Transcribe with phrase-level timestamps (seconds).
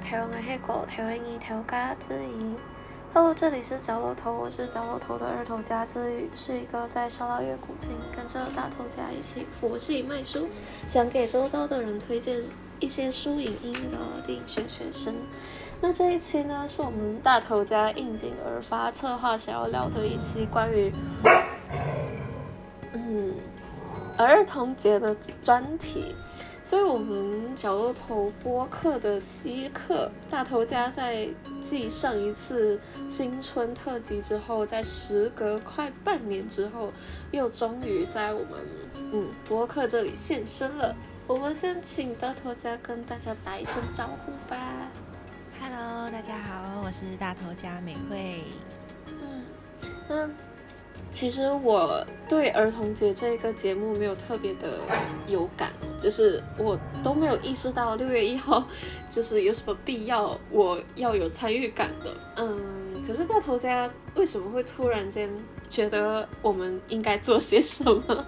[0.00, 2.54] 台湾的黑狗，台湾一条嘎子鱼。
[3.14, 10.48] Hello，这里是角落头，我是角落头的二头家之语，是一个在沙拉月古亭跟着大头家一起佛系卖书，
[10.88, 12.42] 想给周遭的人推荐
[12.80, 15.14] 一些书影音的电影学学生。
[15.80, 20.92] 那这一期呢，是我们大头家应景而发策划想要聊的一期关于，
[22.94, 23.34] 嗯，
[24.16, 26.14] 儿童节的专题。
[26.72, 31.28] 所以，我们角落头播客的稀客大头家在
[31.60, 32.80] 继上一次
[33.10, 36.90] 新春特辑之后，在时隔快半年之后，
[37.30, 38.52] 又终于在我们
[39.12, 40.96] 嗯播客这里现身了。
[41.26, 44.88] 我们先请大头家跟大家打一声招呼吧。
[45.60, 48.44] Hello，大家好，我是大头家美惠。
[49.20, 49.44] 嗯，
[50.08, 50.30] 那。
[51.12, 54.78] 其实我对儿童节这个节目没有特别的
[55.26, 58.66] 有感，就是我都没有意识到六月一号
[59.10, 62.10] 就是有什么必要我要有参与感的。
[62.36, 65.28] 嗯，可是大头家为什么会突然间
[65.68, 68.26] 觉得我们应该做些什么？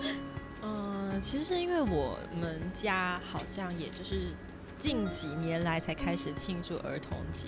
[0.64, 4.32] 嗯，其实是因为我们家好像也就是
[4.78, 7.46] 近几年来才开始庆祝儿童节，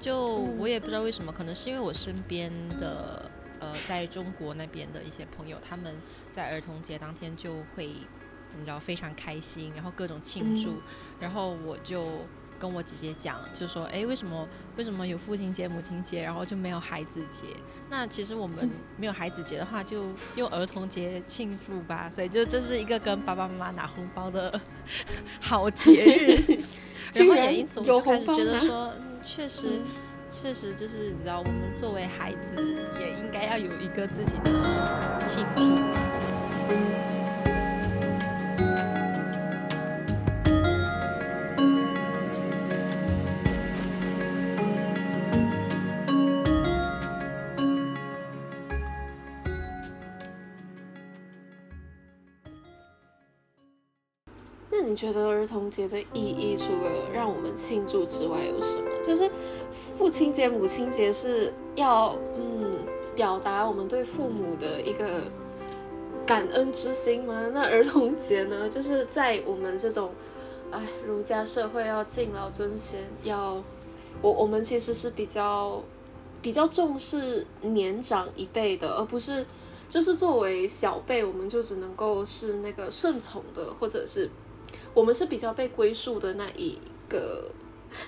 [0.00, 3.30] 就我也不知道为什么，可能是因为我身边的。
[3.60, 5.94] 呃，在中国那边的一些朋友，他们
[6.30, 7.86] 在儿童节当天就会，
[8.56, 10.80] 你知道非常开心，然后各种庆祝，
[11.20, 12.22] 然后我就
[12.58, 17.46] 跟我姐姐讲，就说，哎，为什么为什么有父亲节、母亲节，然后就没有孩子节？
[17.90, 22.10] 那其实我们没有孩子节的话，就用儿童节庆祝吧。
[22.10, 24.60] 所以就这是一个跟爸爸妈妈拿红包的
[25.40, 26.62] 好节日，
[27.14, 29.80] 然后也因此我就开始觉得说，确实。
[30.30, 32.54] 确实，就是你知道，我们作为孩子，
[33.00, 35.76] 也应该要有一个自己的庆祝。
[55.00, 58.84] 觉得儿童节的意义除了让我们庆祝之外，有什么？
[59.02, 59.30] 就是
[59.72, 62.70] 父亲节、母亲节是要嗯
[63.16, 65.22] 表达我们对父母的一个
[66.26, 67.48] 感恩之心吗？
[67.54, 68.68] 那儿童节呢？
[68.68, 70.10] 就是在我们这种
[70.70, 73.54] 哎儒家社会要敬老尊贤，要
[74.20, 75.82] 我我们其实是比较
[76.42, 79.46] 比较重视年长一辈的，而不是
[79.88, 84.28] 就是作为小辈，我们就只能够是那个顺从的，或者是。
[84.94, 86.78] 我们是比较被归宿的那一
[87.08, 87.50] 个，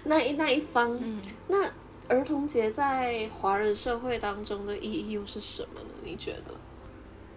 [0.04, 0.98] 那一那一方。
[1.00, 1.70] 嗯那
[2.08, 5.94] 儿童节在华人社会当中的意义又是什么呢？
[6.02, 6.54] 你觉得？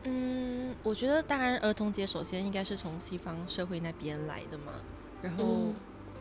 [0.04, 4.74] 嗯，我觉得当然，儿童节首先应该是从西方社会那边来的嘛。
[5.22, 5.72] 然后，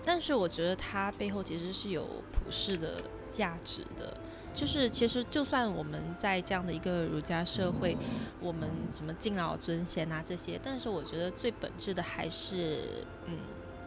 [0.05, 4.17] 但是我觉得它背后其实是有普世的价值的。
[4.55, 7.97] 就是其实，就算我们在这样的一个儒家社会，
[8.41, 13.37] 我们什么敬老尊贤啊这些，但是我觉得最本质的还是嗯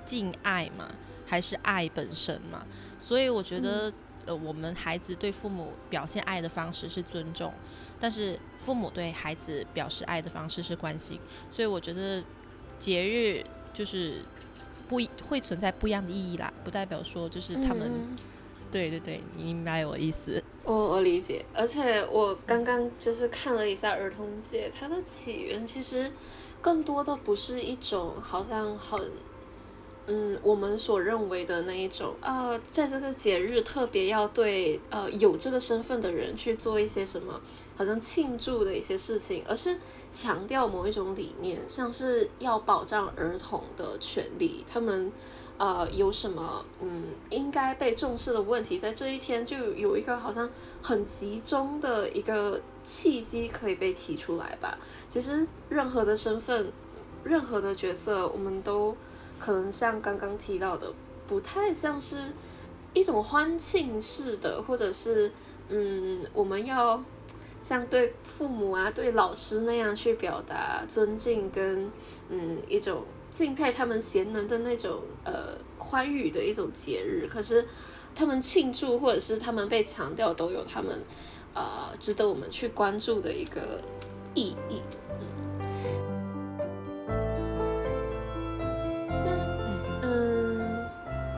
[0.04, 0.90] 敬爱嘛，
[1.26, 2.66] 还是爱本身嘛。
[3.00, 3.92] 所以我觉得，
[4.26, 7.54] 呃，我们孩子对父母表现爱的方式是尊重，
[7.98, 11.18] 但是父母对孩子表示爱的方式是关心。
[11.50, 12.22] 所以我觉得
[12.78, 13.42] 节日
[13.74, 14.22] 就是
[14.90, 17.90] 不会存在不一样的意义啦，不代表说就是他们。
[18.70, 20.44] 对对对，你明白我意思。
[20.68, 26.12] 我我理解，而且我刚刚就是看了一下儿童节，它的起源其实
[26.60, 29.02] 更多的不是一种好像很，
[30.08, 37.40] 嗯，我们所认为的那一种啊，在这个节日特别要对呃有这个身份的人去做一些什么，
[37.78, 39.80] 好像庆祝的一些事情，而是
[40.12, 45.10] 强调某一种理念，像是要保障儿童的权利，他们。
[45.58, 50.48] 呃，有什么嗯应该被重视的问题，在这一天就有一个好像
[50.84, 54.78] 很集中的一个契机可以被提出来吧。
[55.10, 56.72] 其实任何的身份，
[57.24, 58.96] 任何的角色，我们都
[59.40, 60.94] 可能像刚刚提到的，
[61.28, 62.18] 不太像是
[62.94, 65.32] 一种欢庆式的，或者是
[65.70, 67.04] 嗯，我们要
[67.64, 71.92] 像对父母啊、对老师那样去表达尊敬跟
[72.30, 73.04] 嗯一种。
[73.38, 77.64] 敬佩他们贤能的那种呃欢愉的一种节日，可是
[78.16, 81.04] 他们庆祝或者是他们被强调，都有他们
[81.54, 83.80] 呃值得我们去关注的一个
[84.34, 84.82] 意义。
[89.08, 89.30] 那
[90.02, 90.88] 嗯，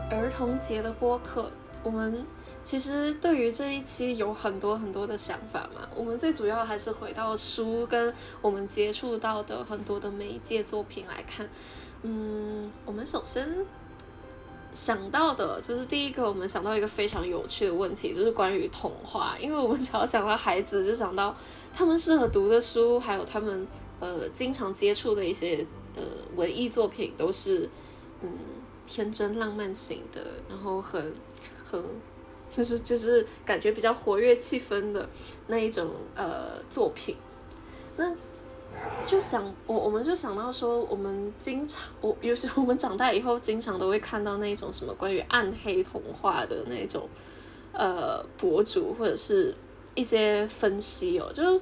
[0.10, 1.52] 儿童节的播客，
[1.84, 2.26] 我们
[2.64, 5.86] 其实对于这一期有很多很多的想法嘛。
[5.94, 11.50] 我们最主要还是回到书跟我们接触到的很多的媒介作品来看。
[12.02, 13.46] 嗯，我们首先
[14.74, 21.36] 想到的就是第一个，我们想到一个非常有趣的问题，就是关于童话，因为我们只要想到孩子，就想到
[21.74, 23.68] 他们适合读的书，还有他们
[24.00, 25.66] 呃经常接触的一些
[25.98, 26.04] 呃
[26.38, 27.70] 文艺作品，都是
[28.22, 28.30] 嗯
[28.88, 31.14] 天真浪漫型的，然后很
[31.70, 31.84] 很
[32.56, 35.10] 就是就是感觉比较活跃气氛的
[35.48, 37.18] 那一种呃作品，
[37.98, 38.16] 那。
[39.06, 47.10] 就想我，我们就想到说，我们经常，我有时候我们长大以后，经常都会看到那种什么关于暗黑童话的那种，
[47.74, 49.56] 呃，博主或者是
[49.96, 51.62] 一些分析哦，就是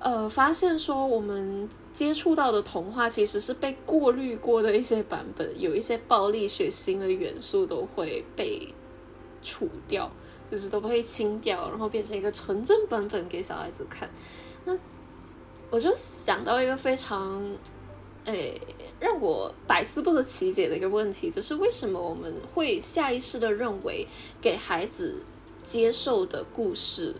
[0.00, 8.74] 呃，发现说我们接触到的童话其实是被过滤过的一些版本，有一些暴力血腥的元素都会被
[9.40, 10.10] 除掉，
[10.50, 14.10] 就是都不会清掉，然后变成一个纯正版本给小孩子看，
[14.64, 14.76] 那。
[15.70, 17.40] 我就想到一个非常，
[18.24, 18.60] 诶，
[18.98, 24.06] 让我百思不得其解的一个问题，就是为什么我们会下意识的认为
[24.40, 25.22] 给孩子
[25.62, 27.14] 接受的故事，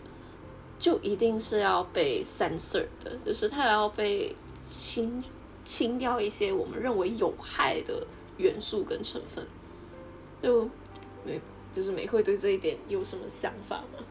[0.77, 4.35] 就一定是要被 censor 的，就是它要被
[4.69, 5.23] 清
[5.63, 8.05] 清掉一些我们认为有害的
[8.37, 9.47] 元素跟成分，
[10.43, 10.69] 就
[11.23, 11.39] 没
[11.71, 14.03] 就是美会对这一点有什么想法吗？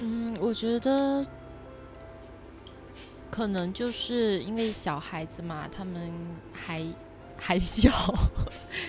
[0.00, 1.24] 嗯，我觉得
[3.30, 6.10] 可能就是因为小孩子嘛，他们
[6.52, 6.84] 还
[7.38, 7.90] 还小，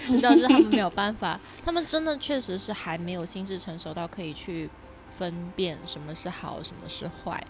[0.07, 4.69] 你知道，是他们没有办法，他们真的确实是还没有心智成熟到可以去
[5.11, 7.45] 分辨什么是好，什么是坏，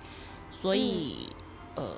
[0.52, 1.30] 所以
[1.76, 1.96] 呃，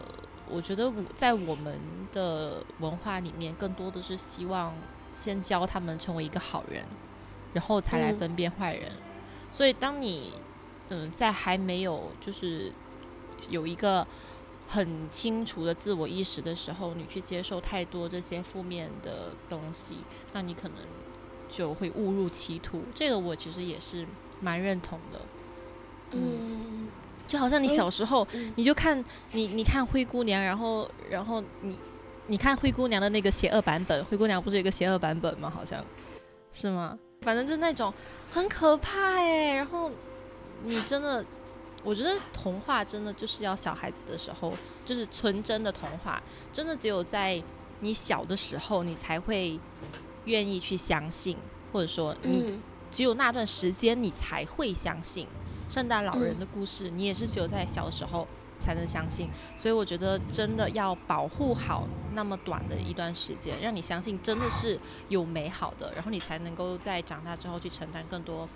[0.49, 1.77] 我觉得我在我们
[2.13, 4.73] 的文化里面，更多的是希望
[5.13, 6.85] 先教他们成为一个好人，
[7.53, 8.91] 然后才来分辨坏人，
[9.51, 10.31] 所以当你。
[10.89, 12.71] 嗯，在还没有就是
[13.49, 14.05] 有一个
[14.67, 19.95] 很清楚的自我意识的时候，你去接受太多这些负面的东西，
[20.33, 20.77] 那你可能
[21.47, 22.83] 就会误入歧途。
[22.93, 24.05] 这个我其实也是
[24.41, 25.19] 蛮认同的。
[26.11, 26.87] 嗯，
[27.27, 31.77] 就好像你小时候，你就看你你看灰姑娘，然后然后你
[32.25, 35.51] 你看灰姑娘的那个邪恶版本，灰姑娘不是有个邪恶版本吗？
[35.55, 35.85] 好像
[36.51, 36.97] 是吗？
[37.21, 37.93] 反正就那种
[38.31, 39.91] 很可怕哎，然后。
[40.63, 41.23] 你真的，
[41.83, 44.53] 我觉得童话真的就是要小孩子的时候，
[44.85, 46.21] 就是纯真的童话，
[46.51, 47.41] 真的只有在
[47.79, 49.59] 你小的时候，你才会
[50.25, 51.37] 愿意去相信，
[51.71, 52.59] 或者说你
[52.91, 55.27] 只有那段时间你才会相信
[55.69, 58.27] 圣诞老人的故事，你也是只有在小时候
[58.59, 59.29] 才能相信。
[59.55, 64.77] 所以我觉得真的要保护好那么短的一段时间，让你相信真的是
[65.07, 68.49] 有美好的，然后你才能够在长大之后去承担更多，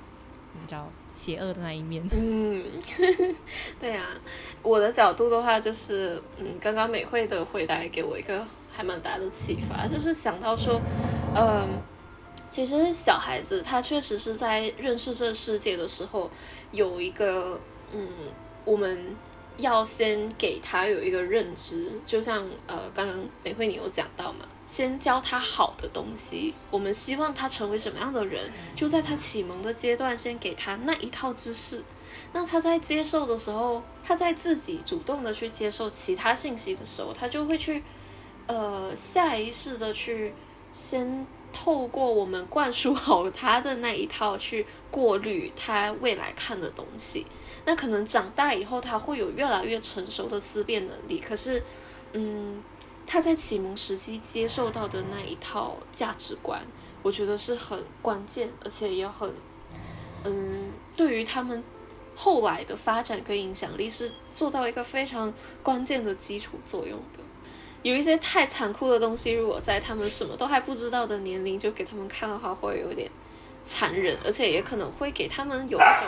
[0.60, 0.90] 你知道。
[1.16, 2.04] 邪恶的那一面。
[2.12, 2.64] 嗯，
[3.80, 4.06] 对啊，
[4.62, 10.82] 我的角度的话，就是嗯，刚刚美惠的回答给我一个还蛮大的启发，就是想到说，
[11.36, 11.68] 嗯，
[12.50, 16.30] 其实小孩子他确实是在认识这世界的时候，
[16.72, 17.60] 有一个
[17.94, 18.08] 嗯，
[18.66, 19.16] 我们
[19.58, 24.46] 要先给他有一个认知，就像呃，刚刚美惠你有讲到嘛。
[24.66, 31.84] 先教他好的东西，我们希望他成为什么样的人，就在他启蒙的阶段，先给他那一套知识。
[32.32, 37.84] 那他在接受的时候，他在自己主动的去接受其他信息的时候，他就会去，
[38.48, 40.34] 呃，下意识的去
[40.72, 47.28] 先透过我们灌输好他的那一套去过滤他未来看的东西。
[47.66, 51.20] 那可能长大以后，他会有越来越成熟的思辨能力。
[51.20, 51.62] 可是，
[52.14, 52.64] 嗯。
[53.06, 56.62] 他在启蒙时期接受到的那一套价值观，
[57.02, 59.32] 我觉得是很关键，而且也很，
[60.24, 61.64] 嗯，对于他们
[62.16, 67.20] 后来的发展跟影响力是做到一个非常关键的基础作用的。
[67.84, 73.12] 有一些太残酷的东西，如果在他们什么都还不知道的年龄就给他们看的话，会有点
[73.66, 76.08] 残忍，而且也可能会给他们有一种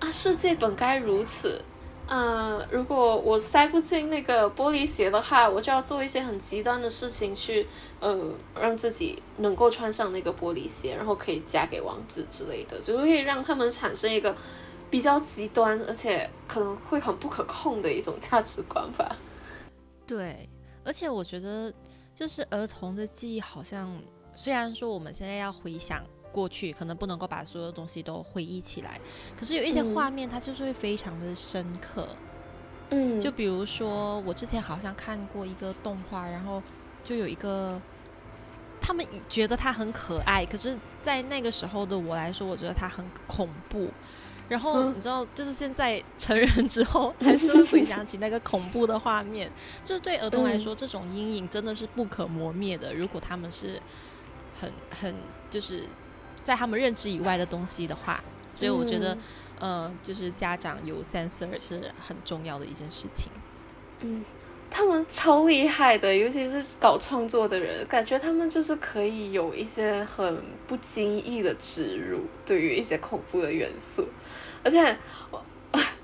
[0.00, 1.62] 啊，世界本该如此。
[2.08, 7.66] 嗯，如果我塞不进那个玻璃鞋的话，我就要做一些很极端的事情去，
[8.00, 8.18] 呃，
[8.60, 14.36] 让自己能够穿上那个玻璃鞋，然后可以嫁给王子之类的，就会让他们产生一个
[14.90, 19.16] 比较极端，而且可能会很不可控的一种价值观吧。
[20.06, 20.50] 对，
[20.84, 21.72] 而且我觉得，
[22.14, 23.96] 就是儿童的记忆好像，
[24.34, 26.04] 虽然说我们现在要回想。
[26.32, 28.98] 过去可能不能够把所有东西都回忆起来，
[29.38, 32.08] 可是有一些画面它就是会非常的深刻。
[32.90, 36.62] 嗯，就比如说我之前好像看过一个动画，然后
[37.04, 37.80] 就有一个
[38.80, 43.88] 他们觉得它很可爱，可是在那个时候的我来说，我觉得它很恐怖。
[44.48, 49.50] 然后你知道，就是现在成人之后，还是会回想起那个恐怖的画面。
[49.82, 52.92] 就对儿童来说，这种阴影真的是不可磨灭的。
[52.92, 53.80] 如果他们是
[54.60, 55.14] 很很
[55.48, 55.84] 就是
[56.42, 58.22] 在他们认知以外的东西的话，
[58.54, 59.16] 所以我觉得，
[59.58, 63.30] 呃，就是家长有 sensor 是很重要的一件事情。
[64.00, 64.24] 嗯。
[64.74, 74.08] 他们超厉害的，尤其是搞创作的人，感觉他们就是可以有一些很不经意的植入，对于一些恐怖的元素。
[74.64, 74.96] 而且，
[75.30, 75.44] 我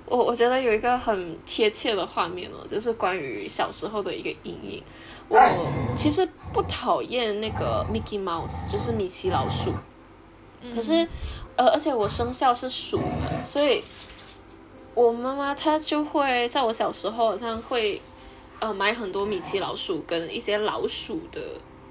[0.05, 4.83] 我我觉得有一个很贴切的画面哦，就是关于小时候的一个阴影。
[5.27, 5.39] 我
[5.95, 9.73] 其实不讨厌那个 Mickey Mouse，就是米奇老鼠。
[10.75, 11.07] 可是，
[11.55, 13.83] 呃，而且我生肖是鼠嘛，所以
[14.93, 18.01] 我妈妈她就会在我小时候好像会。
[18.61, 21.39] 呃，买很多米奇老鼠跟一些老鼠的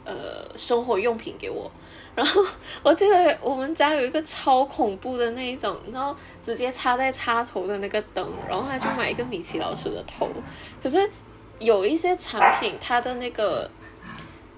[0.04, 0.14] 呃
[0.54, 1.70] 生活用品给我，
[2.14, 2.44] 然后
[2.82, 10.28] 我记得我们家有一个超恐怖的那一种，然后直接插在插头的那个灯，然后他就买一个米奇老鼠的头。
[10.82, 11.10] 可是
[11.58, 13.70] 有一些产品，它的那个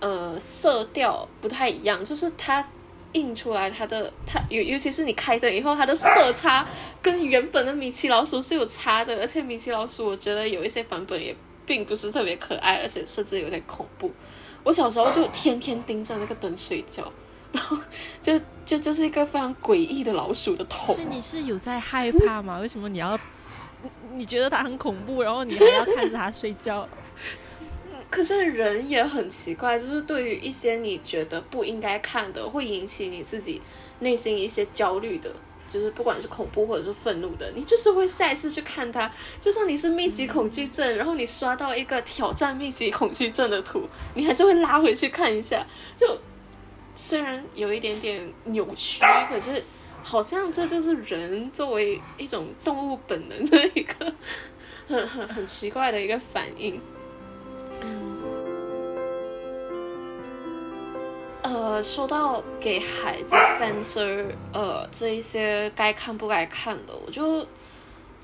[0.01, 2.69] 呃色调不太一样，就是它
[3.13, 6.67] 印出来它的它尤尤其是你开灯以后，它的色差
[7.03, 11.35] 跟原本的米奇老鼠是有差的，而且米奇老鼠我觉得有一些版本也。
[11.67, 14.11] 并不是特别可爱，而且甚至有点恐怖。
[14.65, 17.05] 我小时候就天天盯着那个灯睡觉，
[17.53, 17.79] 然后
[18.21, 20.95] 就就就是一个非常诡异的老鼠的头。
[20.95, 22.59] 所以你是有在害怕吗？
[22.59, 23.17] 为什么你要？
[24.15, 26.89] 你觉得它很恐怖，然后你还要看着它睡觉？
[28.11, 33.63] 可是人也很奇怪，就是对于一些你觉得不应该看的，会引起你自己
[34.01, 35.31] 内心一些焦虑的。
[35.73, 39.09] 就是不管是恐怖或者是愤怒的，你就是会下一次去看它。
[39.41, 45.65] 就算你是密集恐惧症，然后你刷到一个挑战密集恐惧症的图，你还是会拉回去看一下。
[45.97, 46.19] 就
[46.97, 49.63] 虽然有一点点扭曲，可是
[50.03, 54.13] 好像这就是人作为一种动物本能的一个
[54.89, 56.81] 很很很奇怪的一个反应。
[61.83, 67.47] 说到给孩子 censor，呃，这一些该看不该看的，我就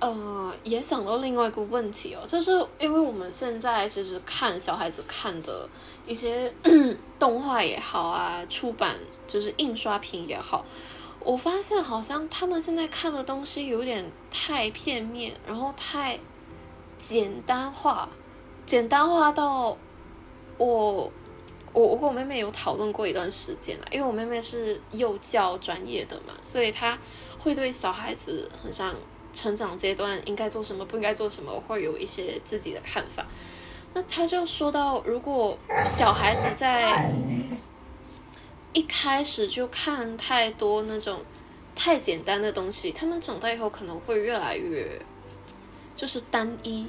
[0.00, 5.68] 呃也想到另外一个问题哦，就是因为我们现在其实看小孩子看的
[6.06, 6.52] 一些
[7.18, 8.96] 动画也好啊，出版
[9.26, 10.64] 就是印刷品也好，
[11.20, 16.18] 我发现好像他们现在看的东西有点太片面，然后太
[16.98, 18.08] 简单化，
[18.66, 19.76] 简单化到
[20.58, 21.12] 我。
[21.76, 26.98] 我我跟我妹妹有讨论过一段时间了，因为我妹妹是幼教专业的嘛，所以她
[27.38, 28.94] 会对小孩子很像
[29.34, 33.26] 成长阶段应该做什么，不应该做什么，会有一些自己的看法。
[33.92, 37.12] 那她就说到，如果小孩子在
[38.72, 41.20] 一开始就看太多那种
[41.74, 44.98] 太简单的东西，他们长大以后可能会越来越
[45.94, 46.86] 就是单一。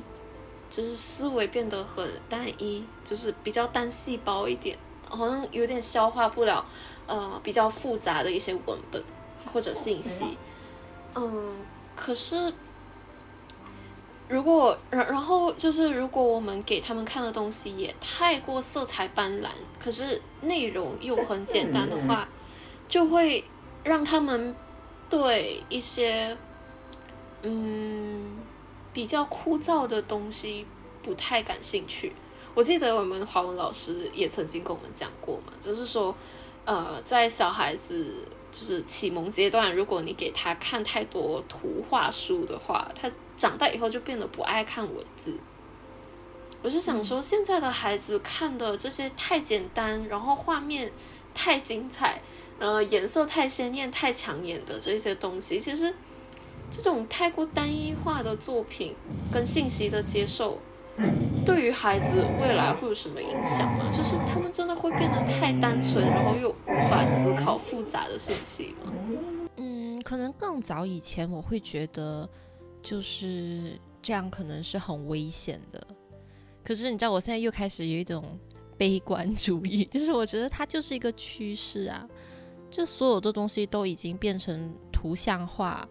[0.69, 4.77] 就是思维变得很单一，就是比较单细胞一点，
[5.09, 6.65] 好像有点消化不了，
[7.07, 9.01] 呃，比较复杂的一些文本
[9.51, 10.37] 或者信息。
[11.15, 11.51] 嗯，
[11.95, 12.53] 可是
[14.27, 19.47] 如果然然后就是如果我们给他们看的东西也太过色彩斑斓，
[19.79, 22.27] 可是内容又很简单的话，
[22.89, 23.43] 就会
[23.83, 24.53] 让他们
[25.09, 26.37] 对一些
[27.41, 28.36] 嗯。
[28.97, 30.65] 比较枯燥的东西
[31.03, 32.11] 不太感兴趣。
[32.55, 36.15] 我记得我们华文老师也曾经跟我们讲过嘛，就是说，
[36.65, 38.11] 呃，在小孩子
[38.51, 45.37] 就是启蒙阶段，如果你给他看太多图画书的话，他长大以后就变得不爱看文字。
[46.63, 50.91] 我就想说，现在的孩子看的这些太简单，然后画面
[51.35, 52.19] 太精彩，
[52.57, 55.93] 呃，颜色太鲜艳、太抢眼的这些东西，其实。
[56.69, 58.93] 这种太过单一化的作品
[59.31, 60.57] 跟信息的接受，
[61.45, 63.89] 对于孩子未来会有什么影响吗？
[63.91, 68.91] 就是他们真的会变得太单纯，然后又无法思考复杂的信息吗？
[69.55, 72.29] 嗯，可能更早以前我会觉得
[72.81, 75.87] 就是这样，可能是很危险的。
[76.63, 78.23] 可是你知道，我现在又开始有一种
[78.77, 82.05] 悲观主义， 就是我觉得它就是一个趋势啊，
[82.69, 85.87] 就所有的东西都已经变成图像化。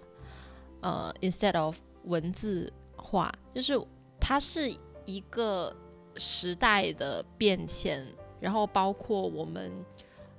[0.87, 3.77] 呃，instead of 文字化，就是
[4.21, 4.73] 它是
[5.05, 5.75] 一个
[6.15, 8.07] 时代的变迁，
[8.39, 9.73] 然后包括我们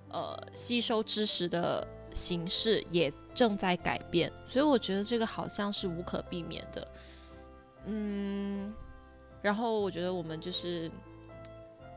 [0.08, 6.88] 呃吸收知识的形式也正在改变，所以我觉得这个好像是无可避免的。
[7.84, 8.74] 嗯，
[9.42, 10.90] 然后我觉得我们就是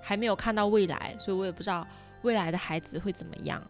[0.02, 1.87] 还没有看到未来，所以我也不知道
[2.23, 3.62] 未来的孩子会怎么样。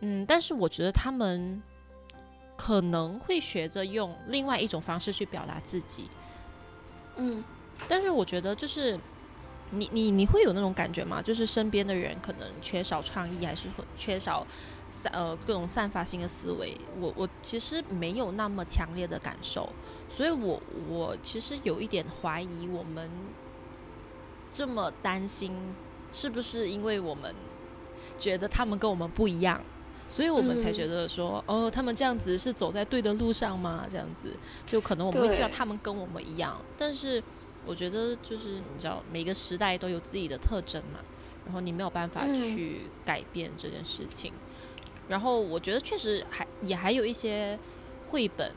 [0.00, 1.62] 嗯，但是我觉得他们。
[2.56, 6.08] 可能会学着用另外一种方式去表达自己。
[7.16, 7.42] 嗯，
[7.88, 8.98] 但是我觉得就是
[9.70, 11.20] 你你你会有那种感觉吗？
[11.22, 14.46] 就是身边的人可能缺少创意，还是会缺少
[14.90, 16.76] 散呃各种散发性的思维？
[17.00, 19.68] 我我其实没有那么强烈的感受，
[20.08, 23.10] 所以我我其实有一点怀疑，我们
[24.52, 25.52] 这么担心，
[26.12, 27.34] 是不是因为我们
[28.16, 29.60] 觉得他们跟我们不一样？
[30.06, 33.86] 所以我们才觉得说，哦，他们这样子是走在对的路上吗？
[33.90, 34.28] 这样子，
[34.66, 36.60] 就可能我们会希望他们跟我们一样。
[36.76, 37.22] 但是
[37.64, 41.00] 我觉得，就是你知道，每个时代都有自己的特征嘛，
[41.44, 44.32] 然后你没有办法去改变这件事情。
[45.08, 47.58] 然后我觉得确实还也还有一些
[48.08, 48.52] 绘本，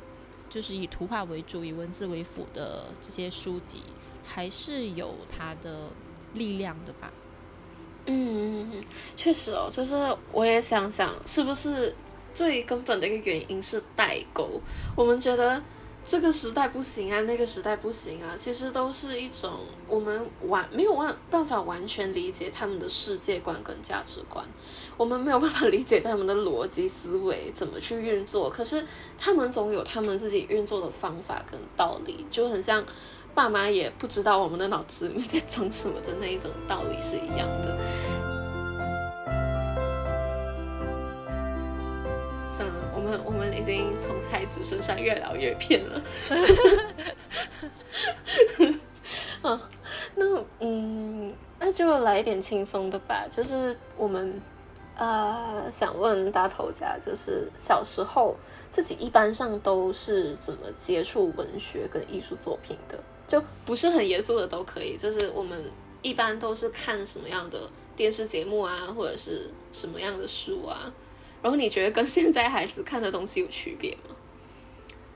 [0.49, 3.81] 就是以图画为主、以文字为辅的这些书籍，
[4.25, 5.89] 还是有它的
[6.33, 7.11] 力量的吧。
[8.09, 8.71] 嗯，
[9.17, 9.93] 确实哦，就是
[10.31, 11.93] 我也想想，是不是
[12.33, 14.61] 最根本的一个原因是代沟？
[14.95, 15.61] 我们觉得
[16.05, 19.51] 这个时代不行啊，那个时代不行啊，其实都是一种
[19.89, 24.45] 我们完没有完办法完全理解他们的世界观跟价值观，
[24.95, 28.85] 我们没有办法理解他们的逻辑思维怎么去运作，可是
[29.17, 32.85] 他们总有他们自己运作的方法跟道理，就很像。
[33.37, 37.77] 爸妈也不知道我们的脑子里面在装什么的那一种道理是一样的。
[42.49, 46.01] 算了，我们我们已经从才子身上越聊越偏了。
[49.43, 49.69] 啊，
[50.17, 51.29] 那嗯，
[51.59, 53.27] 那就来一点轻松的吧。
[53.29, 54.41] 就是我们
[54.95, 58.35] 呃，想问大头家，就是小时候
[58.71, 62.97] 自己一般上都是怎么接触文学跟艺术作品的？
[63.27, 65.69] 就不是很严肃的都可以，就是我们
[66.01, 70.93] 一般都是看什么样的电视节目啊，或者是什么样的书啊，
[71.41, 74.15] 然后你觉得跟现在孩子看的东西有区别吗？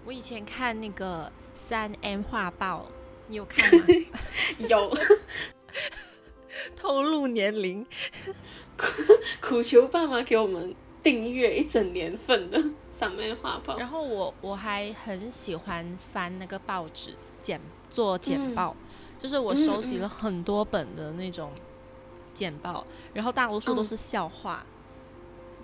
[0.03, 2.87] 我以前看那个三 M 画报，
[3.27, 3.85] 你有看吗？
[4.67, 4.91] 有，
[6.75, 7.85] 透露年龄，
[9.39, 13.77] 苦求爸妈给我们订阅一整年份的三 M 画报。
[13.77, 17.61] 然后我我还很喜欢翻那个报纸剪。
[17.91, 18.75] 做简报，
[19.19, 21.51] 就是我收集了很多本的那种
[22.33, 24.65] 简报，然后大多数都是笑话。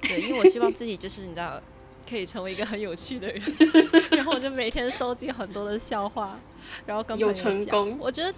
[0.01, 1.59] 对， 因为我希望自己就是你知道，
[2.07, 3.41] 可以成为一个很有趣的人，
[4.11, 6.37] 然后我就每天收集很多的笑话，
[6.85, 7.97] 然后跟有成功。
[7.99, 8.31] 我觉得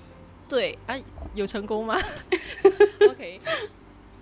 [0.47, 0.95] 对啊，
[1.34, 1.97] 有成功吗？
[3.10, 3.41] OK，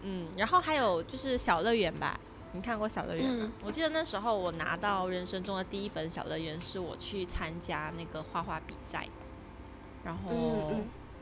[0.01, 2.19] 嗯，然后还有就是小乐园吧，
[2.53, 3.51] 你看过小乐园吗？
[3.63, 9.07] 我记得那时候我拿到人生中的第一本小乐园，是我去参加那个画画比赛。
[10.03, 10.71] 然后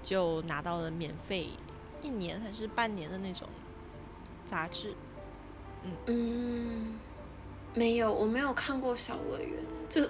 [0.03, 1.49] 就拿到了免费
[2.01, 3.47] 一年还是半年的那种
[4.45, 4.93] 杂志，
[5.83, 5.91] 嗯。
[6.05, 6.99] 嗯，
[7.73, 9.51] 没有，我没有看过小乐园，
[9.89, 10.01] 就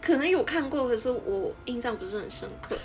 [0.00, 2.76] 可能有看过，可是我印象不是很深刻，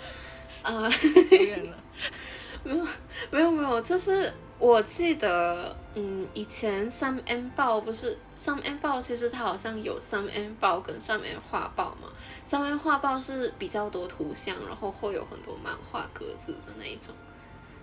[0.62, 0.88] 啊，
[1.30, 1.76] 久远了，
[2.62, 2.86] 没有
[3.30, 12.08] 没有没有，就是我记得，嗯，以前三 M 报不是三 M 报，其实它好像有三 M 报跟三 M 画报嘛。
[12.46, 17.14] 三 M 画报是比较多图像，然后会有很多漫画格子的那一种，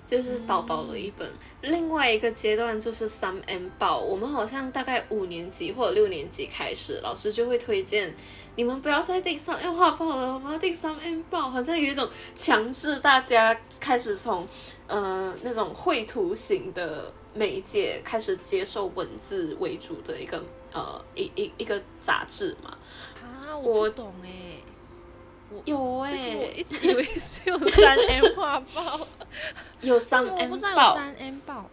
[0.07, 1.29] 就是薄薄的一本。
[1.61, 8.11] 另外一个阶段就是三 M 报，我们好像大概五年级或者六年级开始，老师就会推荐
[8.55, 14.47] 你们不要再订三 M 画报了，我们要订三 M 报，好像有一种强制大家开始从
[14.87, 22.77] 呃那种绘图型的媒介开始接受文字为主的一个呃一一一个杂志嘛。
[23.21, 24.61] 啊，我懂哎，
[25.65, 29.07] 有哎，我一直以为是有三 M 画报，
[29.81, 31.69] 有三 M 报，三 M 报，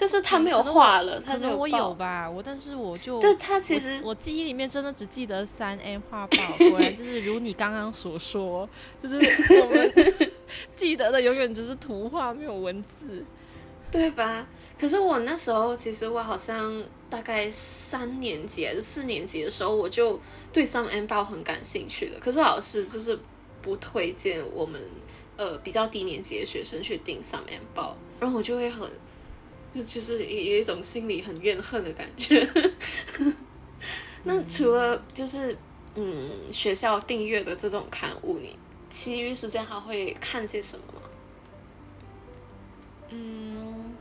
[0.00, 6.36] 就是他没有画了，他就我有吧，我但是我就，但他其实我记忆里面真的只记得三 M 画报，
[6.70, 8.66] 果 然就是如你刚刚所说，
[8.98, 9.92] 就是我们
[10.74, 13.22] 记得的永远只是图画，没有文字，
[13.90, 14.46] 对吧？
[14.78, 16.82] 可是我那时候其实我好像。
[17.10, 20.16] 大概三年级还是四年级的时候，我就
[20.52, 22.16] 对三 M 报很感兴趣的。
[22.20, 23.18] 可是老师就是
[23.60, 24.80] 不推荐我们
[25.36, 28.88] 呃比较低年级的学生去订三 M 报，然后我就会很
[29.74, 32.48] 就就是有一种心里很怨恨的感觉。
[34.24, 35.56] 那除了就是
[35.94, 41.02] 嗯学校订阅的这种刊物，你其余时间还会看些什么吗？
[43.10, 43.94] 嗯，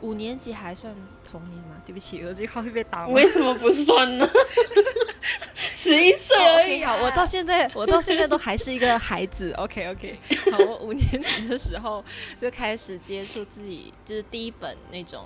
[0.00, 0.94] 五年级还算。
[1.24, 3.08] 童年吗，对不起，我这句话会被打。
[3.08, 4.28] 为什么不算呢？
[5.74, 6.96] 十一岁而已啊！
[7.02, 9.52] 我到现在，我到现在都还是一个孩子。
[9.58, 10.18] OK OK，
[10.52, 12.04] 好，我五年级的时候
[12.40, 15.24] 就开始接触自己，就是第一本那种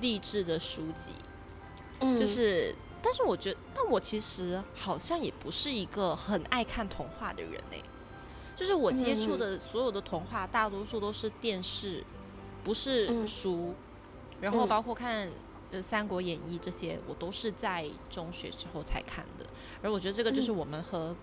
[0.00, 1.12] 励志的书籍，
[2.18, 7.76] 就是但是我觉得，但我其实好像也不是一个很爱看童话的人呢。
[8.56, 12.04] 就是我接触的所有的童话，大多数都是电视，
[12.62, 13.74] 不是书。
[14.38, 15.28] 然后包括看
[15.70, 19.46] 呃《三国演义》这些，我都是在中学之后才看的。
[19.82, 21.14] 而我觉得这个就是我们和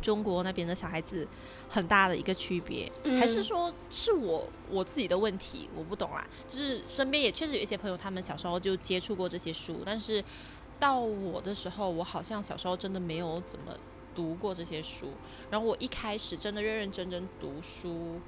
[0.00, 1.26] 中国那边的小孩子
[1.68, 5.70] 很大的一个区别，还是说是我我自己的问题？
[5.76, 6.26] 我不懂啦。
[6.48, 10.22] 就是身边也确实有一些朋友，他们小时候就接触过这些书，但是
[10.80, 13.72] 到我的时候，我好像小时候真的没有怎么
[14.12, 15.10] 读过这些书。
[15.50, 18.20] 然后我一开始真的认认真真读书，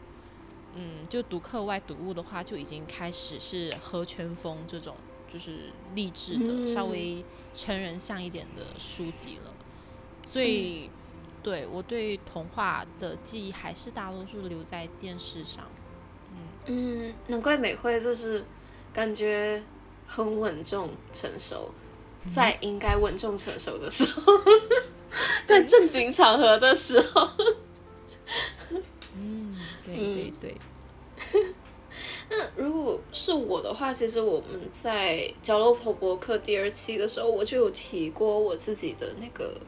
[0.76, 4.94] 嗯，就读课外读物的话，就已经开始是何全峰这种
[5.35, 9.53] 就是励志的、稍微成人像一点的书籍了。
[10.25, 10.88] 所以。
[11.42, 15.62] 对我对童话的记忆还是大多数留在电视上，
[16.33, 16.38] 嗯
[17.09, 18.42] 嗯，难怪美惠就是
[18.94, 19.62] 感觉
[20.07, 21.70] 很稳重成熟，
[22.35, 24.33] 在应该稳重成熟的时候，
[25.44, 27.29] 在正经场合的时候，
[29.14, 30.57] 嗯，对对对。
[32.30, 39.58] 那如果是我的话，其实我们在角落婆博客第二期的时候，我就有提过我自己的那个。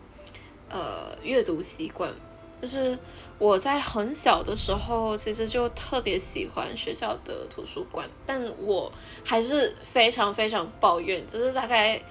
[0.68, 2.12] 呃，阅读习惯
[2.60, 2.98] 就是
[3.38, 8.90] 我在很小的时候，其实就特别喜欢学校的图书馆，但我
[9.22, 12.02] 还是非常非常抱怨，就是大概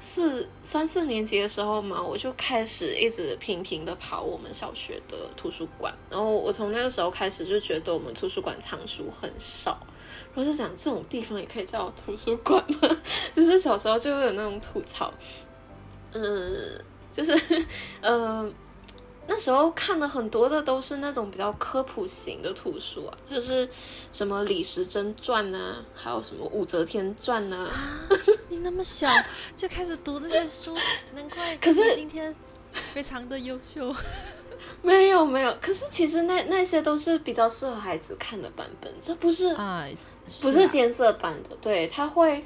[0.00, 9.78] 四三四年级的时候嘛，我就开始一直频频的跑我们小学的图书馆，然后我从那个时候开始就觉得我们图书馆藏书很少，
[10.34, 12.96] 然后就想这种地方也可以叫图书馆吗？
[13.34, 15.12] 就是小时候就会有那种吐槽，
[16.12, 16.80] 嗯。
[17.10, 17.32] 就是，
[18.00, 18.54] 嗯，
[19.30, 23.68] 那时候看的很多的都是那种比较科普型的图书啊，就是
[24.10, 27.70] 什么李时珍传呐，还有什么武则天传呐。
[28.48, 29.06] 你那么小
[29.54, 30.74] 就开始读这些书，
[31.14, 31.56] 难怪。
[31.58, 32.34] 可是今天
[32.94, 33.94] 非常的优秀。
[34.82, 39.86] 没有没有，可是其实那那些都是比较适合孩子看的版本，这不是啊，
[40.40, 42.42] 不是艰涩版的，对，他会。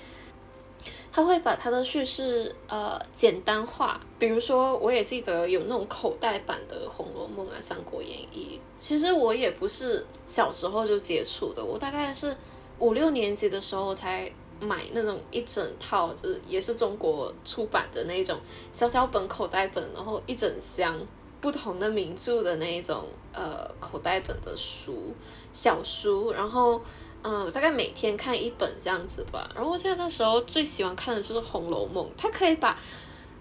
[1.14, 8.59] 他会把他的叙事呃简单化，比如说，我也记得有那种口袋版的《红楼梦》啊，《三国演义》。
[8.79, 12.35] 其实我也不是小时候就接触的，我大概是
[12.79, 18.38] 五六年级的时候才买那种一整套，就是也是中国出版的那种
[18.72, 20.98] 小小本口袋本，然后一整箱
[21.42, 25.12] 不同的名著的那一种呃口袋本的书
[25.53, 26.81] 小书，然后。
[27.25, 29.49] 嗯，大概每天看一本这样子吧。
[29.55, 32.77] 然后我现在那时候最喜欢看的就是《红楼梦》，它可以把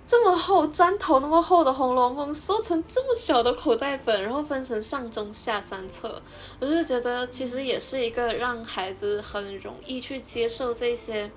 [0.06, 6.22] 这么厚砖头那么厚的《红楼梦》缩成这么小的口袋本，然后分成上中下三册。
[6.60, 11.32] 我就觉得其实也是一个让孩子很容易去接受这些，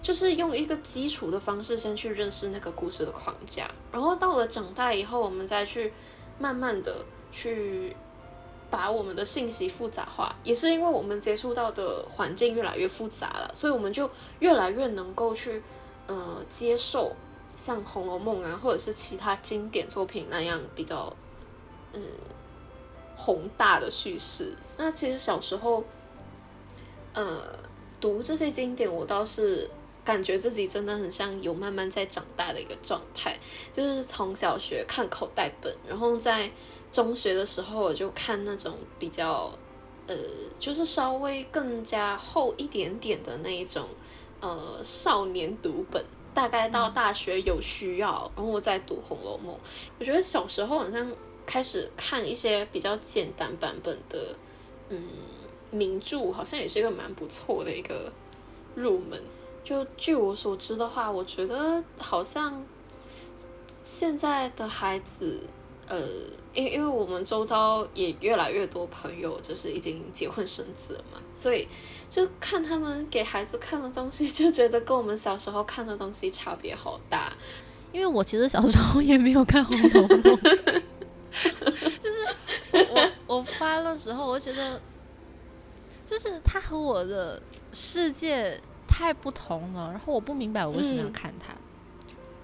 [0.00, 5.92] 就是用一个基础的方式先去认识那个故事的框架，然后到了长大以后，我们再去
[6.38, 7.96] 慢慢的去。
[8.68, 15.62] 把我们的信息复杂化，也是因为我们接触到的环境越来越复杂了，所以我们就越来越能够去，
[16.08, 17.14] 呃，接受
[17.56, 21.14] 像《红楼梦》啊，或者是其他经典作品那样比较，
[21.92, 22.02] 嗯，
[23.16, 24.52] 宏大的叙事。
[24.76, 25.84] 那其实小时候，
[27.14, 27.42] 呃，
[28.00, 29.70] 读这些经典，我倒是
[30.04, 33.38] 感觉自己真的很像有慢慢在长大的一个状态，
[33.72, 36.50] 就是从小学看口袋本，然后在。
[36.96, 39.52] 中学的时候，我就看那种比较，
[40.06, 40.16] 呃，
[40.58, 43.86] 就是稍微更加厚一点点的那一种，
[44.40, 46.02] 呃，少年读本。
[46.32, 49.54] 大概到大学有需要，然后我再读《红楼梦》。
[49.98, 51.06] 我觉得小时候好像
[51.44, 54.34] 开始看一些比较简单版本的，
[54.88, 55.02] 嗯，
[55.70, 58.10] 名著，好像也是一个蛮不错的一个
[58.74, 59.22] 入门。
[59.62, 62.64] 就据我所知的话，我觉得好像
[63.82, 65.40] 现在的孩子。
[65.88, 66.00] 呃，
[66.52, 71.68] 因因为我们周遭也越来越多朋友就是已经结婚生子了嘛，所以
[72.10, 77.32] 就看他们给孩子看的东西， 就觉得跟我们小时候看的东西差别好大。
[77.92, 80.18] 因为我其实小时候也没有看《红楼梦》，
[82.02, 84.80] 就是我我发的时候，我觉得
[86.04, 87.40] 就是它和我的
[87.72, 91.54] 世界太不同了，然后我不明白我为什么要看它。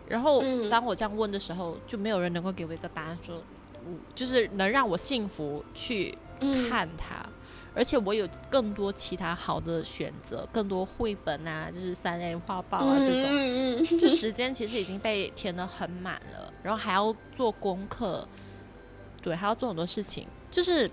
[0.08, 3.40] 然后当我这样问的时候，就没有人能够给我一个答案，说，
[4.14, 6.16] 就是能让我幸福去
[6.68, 7.24] 看它，
[7.74, 18.26] 而且我有更多其他好的选择，更多绘本啊，就是三联画报啊这种，就时 间其实已经被填的很满了，然后还要做功课，
[19.22, 20.90] 对，还要做很多事情，就是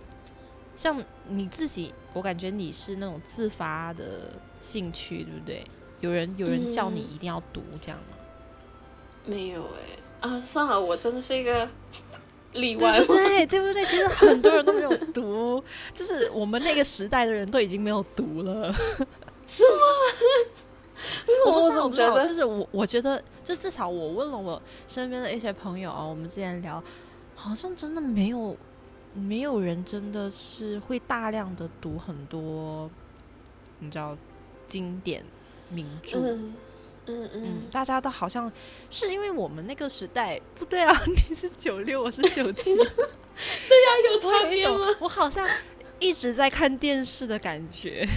[0.75, 5.65] 像你自己，我感觉你是那种自发的兴趣，对不对？
[5.99, 8.15] 有人有人叫你一定要读这样吗？
[9.25, 11.67] 没有哎啊，算了，我真的是一个
[12.53, 13.45] 例外，对不对？
[13.45, 13.85] 对不对？
[13.85, 18.73] 其实很多人都没有读， 就是我们那个时代的人都已经没有读了，
[19.47, 19.81] 是吗？
[21.47, 26.83] 我我总觉得，就是我，我觉得，就至少我问了我身边的一些朋友啊，我们之前聊，
[27.35, 28.57] 好像真的没有，
[29.13, 32.89] 没有人真的是会大量的读很多，
[33.79, 34.17] 你知道，
[34.67, 35.23] 经典
[35.69, 36.19] 名著。
[36.19, 36.53] 嗯
[37.09, 38.51] 嗯嗯，大家都好像
[38.89, 42.89] 是因为我们那个时代不对啊， 你是九六，我是九七， 对呀，
[44.11, 44.87] 有差别吗？
[44.99, 45.47] 我好像
[45.99, 48.07] 一直在看电视的感觉，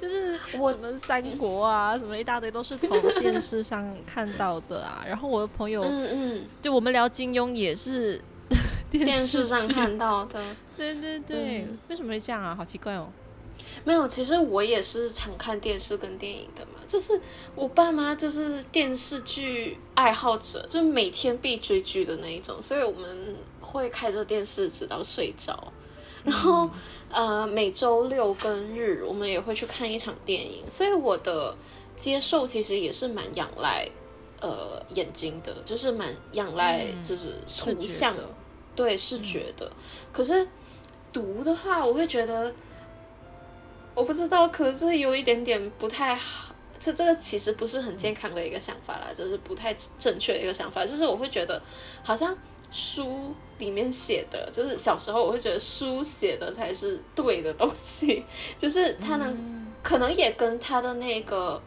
[0.00, 5.04] 就是我们三国啊，什么一大堆都是从电视上看到的啊。
[5.06, 8.20] 然后我的朋友，嗯嗯，就我们聊金庸也是
[8.90, 10.42] 电视上看到的，
[10.76, 12.54] 对对对，为什么会这样啊？
[12.54, 13.10] 好奇怪哦。
[13.88, 16.72] 没有，其实我也是常看电视跟电影的嘛。
[16.86, 17.18] 就是
[17.54, 25.72] 我爸妈就是电视剧爱好者，就每天必追剧的那一种，所以我们会开着电视直到睡着。
[26.22, 26.68] 然后
[27.08, 31.56] 呃，每周六跟日我们也会去看一场电影，所以我的
[31.96, 33.88] 接受其实也是蛮仰赖
[34.42, 38.14] 呃眼睛的，就是蛮仰赖就是图像
[38.76, 39.72] 对视觉的。
[40.12, 40.46] 可是
[41.10, 42.52] 读的话，我会觉得。
[43.98, 46.54] 我不知道，可能这有一点点不太好。
[46.78, 50.86] 这这个其实不是很健康的一个想法啦，就是不太正确的一个想法。
[50.86, 51.60] 就是我会觉得，
[52.04, 52.32] 好像
[52.70, 58.24] 书里面写的，就是小时候我会觉得书写的才是对的东西，
[58.56, 61.60] 就是它能可能也跟它的那个，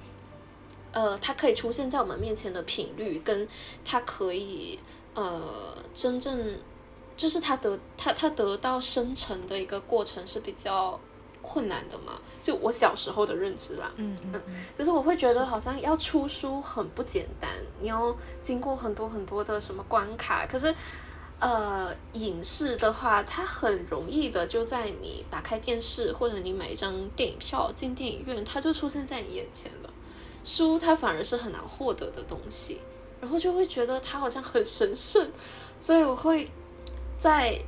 [0.94, 3.46] 呃，它可以出现在我们面前的频率，跟
[3.84, 4.80] 它可以
[5.14, 6.58] 呃真正
[7.18, 10.98] 就是它得它它得到生成的一个过程是比较。
[11.52, 14.42] 困难的嘛，就我小时候的认知啦，嗯嗯，
[14.74, 17.50] 就是我会觉得好像要出书很不简单，
[17.82, 20.48] 你要经过很多很多的什么关卡。
[20.48, 20.74] 可是，
[21.40, 29.90] 呃，影视的话，它很容易的就在你打开电视或者你买一张电影票进电影院，它就出现在你眼前了。
[30.46, 32.80] 书它反而是很难获得的东西，
[33.20, 35.30] 然后就会觉得它好像很神圣，
[35.82, 36.48] 所以我会
[37.18, 37.60] 在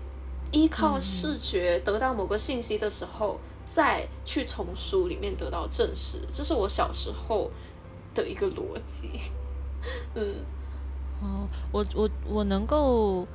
[0.54, 3.38] 依靠视觉得到某个信息的时候。
[3.66, 7.50] 再去从书里面得到证实，这是我小时候
[8.14, 9.10] 的一个逻辑。
[10.16, 10.36] 嗯，
[11.22, 13.28] 哦，我我我能够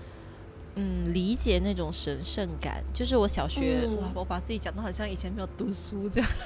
[0.77, 6.31] 嗯理解那种神圣感，就是我小学哇，我把自己讲的好像以前没有读书这样。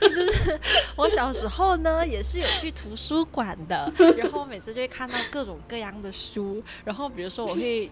[0.00, 0.60] 就是
[0.96, 7.90] 我小时候呢，也是有去图书馆的，然后每次就会看到各种各样的书，然后比如说我会，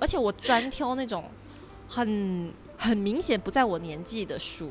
[0.00, 1.24] 而且我专挑那种
[1.88, 2.52] 很。
[2.78, 4.70] 很明显不在我年纪的书，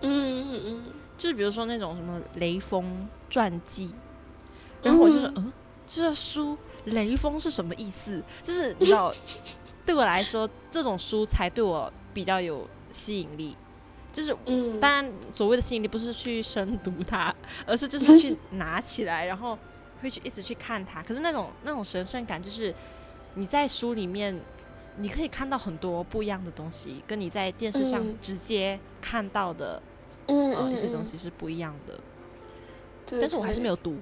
[0.00, 0.82] 嗯嗯嗯，
[1.18, 2.98] 就是比如说那种什么雷锋
[3.28, 3.90] 传记，
[4.82, 5.52] 然后我就说，嗯，
[5.86, 8.22] 这书雷锋是什么意思？
[8.42, 9.12] 就是你知道，
[9.84, 13.54] 对我来说，这种书才对我比较有吸引力。
[14.10, 17.32] 就是，嗯，当然所谓的吸引力不是去深读它，
[17.66, 19.58] 而是就是去拿起来，然后
[20.00, 21.02] 会去一直去看它。
[21.02, 22.74] 可是那种那种神圣感，就是
[23.34, 24.40] 你在书里面。
[24.96, 29.82] 你可以看到很多不一样的东西，跟你在电视上直接看到的，
[30.26, 31.98] 嗯，一些东西是不一样的。
[33.06, 33.96] 对，但是我还是没有读，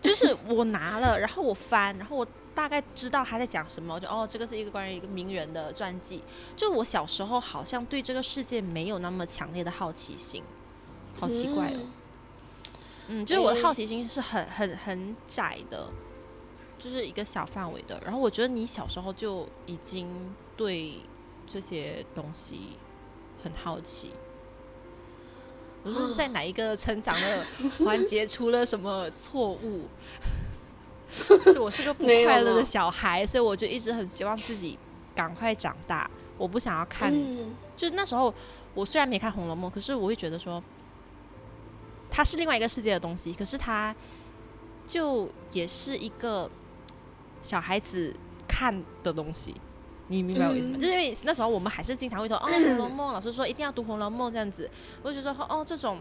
[0.00, 6.22] 就是我拿了，然后我翻，然后我大概知道他在讲什么，就哦，这个是一个关于一个名人的传记。
[6.56, 10.42] 就我小时候好像对这个世界没有那么强烈的好奇心，
[11.18, 11.80] 好奇怪哦。
[13.08, 15.90] 嗯，就是我的好奇心是很很很窄的。
[16.84, 20.06] 就是一个小范围的，然后我觉得你小时候就已经
[20.54, 21.00] 对
[21.46, 22.76] 这些东西
[23.42, 24.10] 很好奇。
[25.82, 27.42] 我是在哪一个成长的
[27.86, 29.88] 环节 出了什么错误？
[31.54, 34.78] 就我是个不快乐的小孩，所以我就一直很希望自己
[35.14, 36.10] 赶快长大。
[36.36, 37.10] 我不想要看，
[37.74, 38.34] 就是那时候
[38.74, 40.62] 我虽然没看《红楼梦》，可是我会觉得说，
[42.10, 43.96] 它是另外一个世界的东西，可是它
[44.86, 46.50] 就也是一个。
[47.44, 48.12] 小孩子
[48.48, 49.54] 看的东西，
[50.08, 50.78] 你明白我意思吗？
[50.78, 54.68] 就是因为那时候我们还是经常会说哦，《红楼梦》，老师说一定要读《红楼梦》这样子，
[55.02, 55.98] 我就觉得哦，这种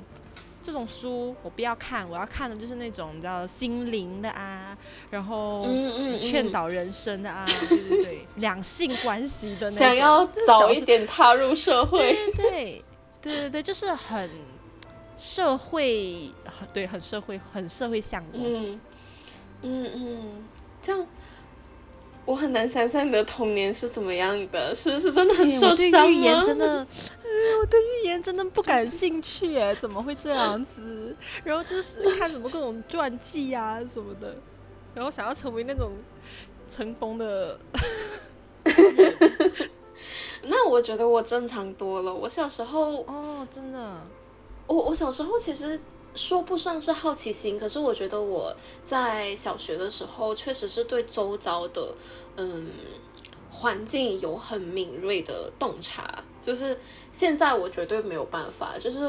[0.62, 4.78] 这种书我不要看，我要看的就是那种你知道心灵的啊，
[5.12, 5.68] 然后
[6.22, 12.84] 劝导人生的啊， 对对对，两性关系的那种，想要早一点踏入社会，对对
[13.22, 14.30] 对对对，就是很
[15.18, 16.32] 社会，
[16.72, 18.80] 对，很社会，很社会向的东西，
[19.62, 20.44] 嗯嗯，
[20.82, 21.06] 这样。
[22.26, 26.10] 我很难想象你的童年是怎么样的，是是真的很受伤吗？
[26.10, 26.88] 言真的，
[27.60, 31.16] 我对预言真的不感兴趣哎，怎么会这样子？
[31.44, 34.36] 然后就是看什么各种传记啊什么的。
[34.96, 35.92] 然后想要成为那种
[36.70, 37.60] 成功的。
[40.44, 42.14] 那我觉得我正常多了。
[42.14, 44.02] 我小时候哦，真的，
[44.68, 45.80] 我我小时候其实
[46.16, 51.94] 说不上是好奇心，可是我觉得我在小学的时候确实是对周遭的
[52.38, 52.70] 嗯
[53.50, 56.24] 环境有很敏锐的洞察。
[56.42, 56.80] 就是
[57.12, 58.78] 现在我绝对没有办法。
[58.78, 59.00] 就是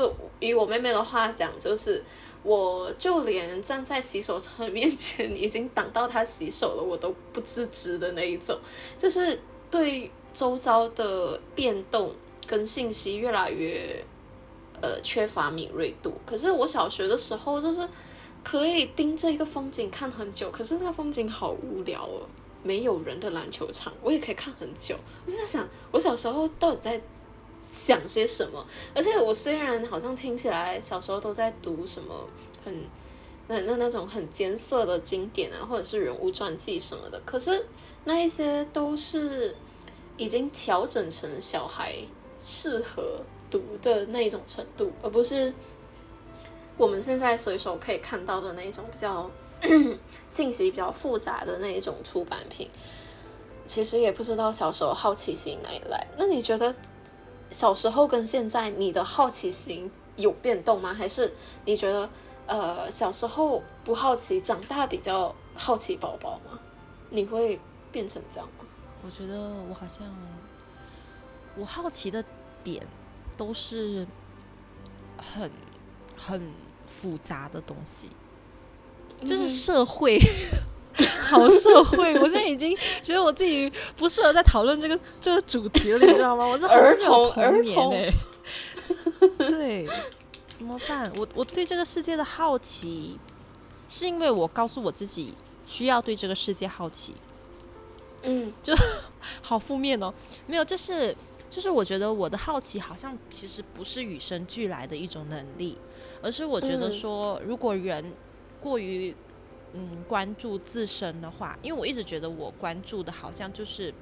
[0.41, 2.03] 以我妹妹的话讲，就是
[2.43, 8.59] 我就连站在洗手槽面前已经挡到她洗手了，我都不自知的那一种。
[8.99, 9.41] 就是
[9.71, 10.11] 对。
[10.35, 12.13] 周遭的变动
[12.45, 14.05] 跟信息越来越，
[14.85, 16.13] 呃，缺乏敏锐度。
[16.27, 17.89] 可是我小学的时候，就是
[18.43, 20.51] 可以盯着一个风景看很久。
[20.51, 22.21] 可是那个风景好无聊哦，
[22.63, 24.95] 没有人的篮球场，我也可以看很久。
[25.25, 27.01] 我就在想，我小时候到底在
[27.71, 28.63] 想些什么？
[28.95, 32.15] 而且我虽然好像听起来小时候都在读什么
[32.65, 32.85] 很
[33.49, 37.67] 那那那种很艰涩的经典啊，或者是人物传记什么的，可是
[38.05, 39.55] 那一些都是。
[40.17, 41.97] 已经调整成小孩
[42.41, 43.21] 适合
[43.55, 45.55] 读的那一种程度，而不是
[46.77, 49.31] 我们现在随手可以看到的那种比较
[50.27, 52.69] 信息比较复杂的那一种出版品。
[53.69, 56.05] 其实也不知道小时候好奇心哪里来。
[56.19, 56.75] 那你觉得
[57.51, 60.93] 小时候跟现在你的好奇心有变动吗？
[60.93, 61.33] 还是
[61.65, 62.11] 你觉得
[62.47, 66.59] 呃小时候不好奇，长大比较好奇宝宝吗？
[67.11, 67.61] 你会
[67.93, 68.65] 变成这样吗？
[69.05, 69.39] 我觉得
[69.69, 70.05] 我好像，
[71.57, 72.25] 我好奇的
[72.65, 72.85] 点
[73.37, 74.07] 都是
[75.19, 75.51] 很
[76.17, 76.53] 很
[76.87, 78.09] 复杂的东西，
[79.27, 80.19] 就是社会，
[81.29, 82.15] 好社会。
[82.21, 86.47] 我现在已经觉得我自己不适合再讨论这个这个主题了，你知道吗？
[86.47, 88.13] 我是儿童儿童哎，
[89.39, 89.89] 对，
[90.57, 91.11] 怎么办？
[91.17, 93.19] 我我对这个世界的好奇，
[93.89, 95.35] 是因为我告诉我自己
[95.67, 97.15] 需要对这个世界好奇。
[98.23, 98.75] 嗯，就
[99.43, 100.13] 好负面哦。
[100.47, 101.15] 没有，就是
[101.55, 105.79] 就是，我觉得我的好奇好像其实不是与生俱来的一种能力，
[106.21, 108.05] 而是我觉得说，如果人
[108.61, 109.15] 过于
[109.73, 113.95] 嗯关注自身的话，因为我一直觉得我关注的好像就是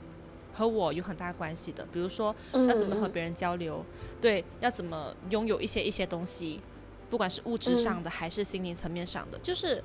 [0.54, 3.84] 和我有很大关系的，比如说要怎么和别人交流，
[4.18, 6.58] 对，要怎么拥有一些一些东西，
[7.10, 9.84] 不管是物质上的还是心灵层面上的，就是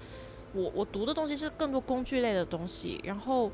[0.54, 3.52] 我我读的东西是更多工具类的东西，然后。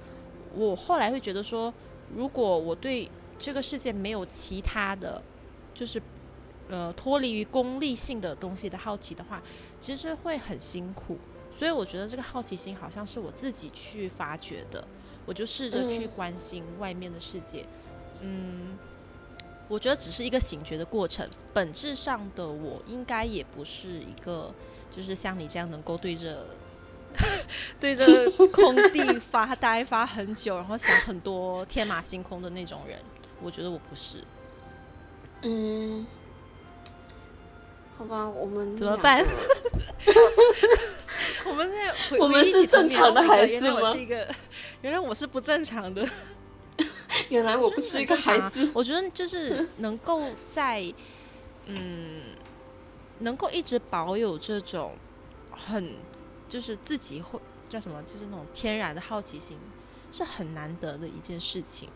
[0.55, 1.73] 我后来会觉得说，
[2.15, 3.09] 如果我对
[3.43, 5.21] 这个世界没有其他的，
[5.73, 6.01] 就是
[6.69, 9.43] 呃脱离于功利性的东西的好奇的话，
[9.81, 11.17] 其实会很辛苦。
[11.53, 14.87] 所以我觉得这个好奇心好像是我自己去发掘的，
[15.25, 17.65] 我就试着去关心外面的世界。
[18.21, 18.77] 嗯，
[19.67, 24.53] 我觉得只是一个醒觉的过程，本质上的我应该也不是一个，
[24.89, 26.45] 就是像你这样能够对着。
[27.79, 28.05] 对着
[28.47, 32.97] 空地发呆发很久，然后想很多天马行空的那种人，
[33.43, 34.23] 我觉得我不是。
[35.41, 36.05] 嗯，
[37.97, 39.23] 好吧，我们怎么办？
[41.45, 43.93] 我们现在 我们是正常的孩子吗？
[44.81, 46.07] 原来我是不正常的。
[47.29, 48.71] 原来我不是一个孩子。
[48.73, 50.81] 我觉得就是能够在
[51.65, 52.21] 嗯，
[53.19, 54.95] 能够一直保有这种
[55.51, 55.93] 很。
[56.49, 58.03] 就是自己会叫什么？
[58.03, 59.57] 就是那种天然的好奇心，
[60.11, 61.89] 是很难得的一件事情。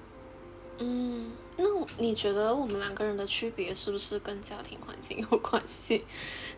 [0.80, 1.64] 嗯，那
[1.98, 6.04] 你觉得我们两个人的区别是不是跟家庭环境有关系？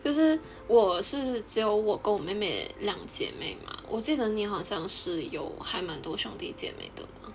[0.04, 7.32] 就是我是只有我跟我妹妹两姐妹嘛，我记得你好像是有还蛮多兄弟姐妹的嘛。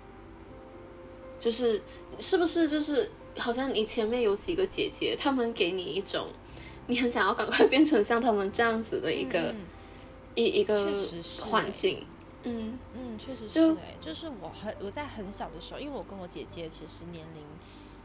[1.38, 1.82] 就是
[2.18, 6.28] 是不是就是好像你前面有几个姐姐，她们给你一种
[6.86, 9.54] 你很想要赶快变成像她们这样子的一个。
[10.38, 10.92] 一一个
[11.40, 12.04] 环境，
[12.46, 17.42] 嗯嗯，确实是哎，就是我很我在很小的时候，因为我跟我姐姐其实年龄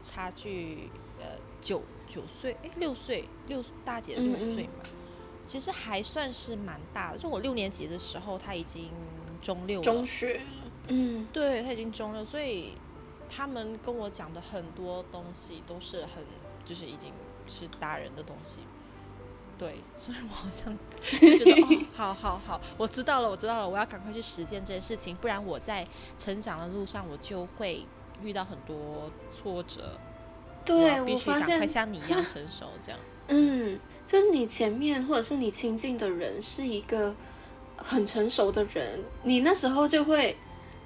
[0.02, 4.84] 差距呃九九岁哎六岁六大姐六岁嘛，
[5.46, 7.18] 其实还算是蛮大的。
[7.18, 8.90] 就我六年级的时候，她已经
[9.40, 10.40] 中六中学，
[10.88, 12.72] 嗯，对，她已经中六，所以
[13.30, 16.24] 他们跟我讲的很多东西都是很
[16.64, 17.12] 就是已经
[17.46, 18.58] 是大人的东西。
[19.58, 20.76] 对， 所以我好像
[21.20, 25.86] 就觉得哦，好好好，我知道了，我知道了，我要赶快去实践这件事情，不然我在
[26.18, 27.86] 成长的路上我就会
[28.22, 29.98] 遇到很多挫折。
[30.64, 33.00] 对，我必须赶快像你一样成熟，这样。
[33.28, 37.14] 嗯，就是你前面或者是你亲近的人是一个
[37.76, 40.36] 很成熟的人，你那时候就会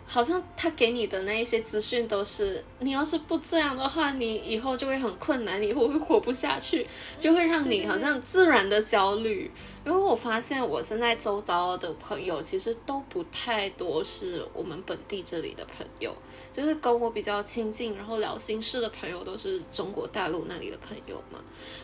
[0.07, 6.87] 好像他给你的那一些资讯都是，你要是不这样的话，你以后就会很困难，你以后会活不下去，
[7.19, 9.51] 就会让你好像自然的焦虑。
[9.85, 16.13] 因为我发现我现在周遭的朋友其实都不太多是我们本地这里的朋友，
[16.53, 21.39] 就是跟我比较亲近，然后聊心事的朋友都是中国大陆那里的朋友嘛，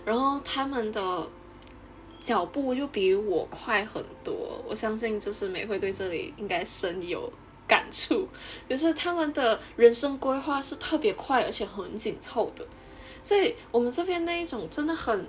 [0.04, 1.28] 然后他们的
[2.20, 4.60] 脚步就比我快很多。
[4.66, 7.32] 我相信就是美惠对这里应该深有
[7.72, 8.28] 感触，
[8.68, 12.62] 就是他们的人生规划是特别快而且很紧凑的，
[13.22, 15.26] 所以我们这边那一种真的很。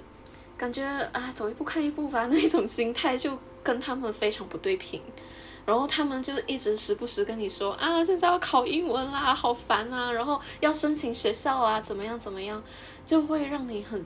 [0.56, 5.02] 感觉啊，走一步看一步吧，那一种心态就跟他们非常不对平。
[5.66, 12.64] 然后他们就一直时不时跟你说啊，现在要考英文啦，好烦啊，然后要申请学校啊，怎么样怎么样，
[13.06, 14.06] 就会让你很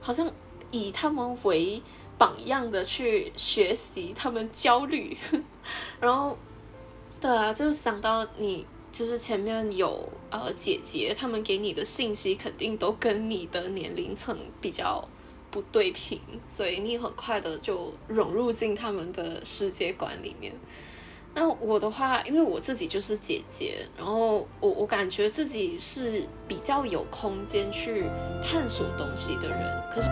[0.00, 0.30] 好像
[0.70, 1.82] 以他们为
[2.16, 5.16] 榜样的去学习，他们焦虑。
[6.00, 6.38] 然后，
[7.20, 15.06] 对啊，就是想到你，就是前面有呃姐姐，他们给你的信息肯定都跟你的年龄层比较。
[15.50, 20.52] 不对平，所以你很快的就融入进他们的世界观里面。
[21.34, 28.04] 那我的话，因为我自己就是姐姐，然后我我感觉自己是比较有空间去
[28.42, 29.58] 探索东西的人。
[29.90, 30.08] 可是，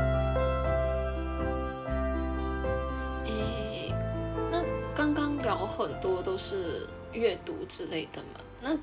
[5.76, 8.40] 很多都是阅读之类的嘛？
[8.62, 8.76] 那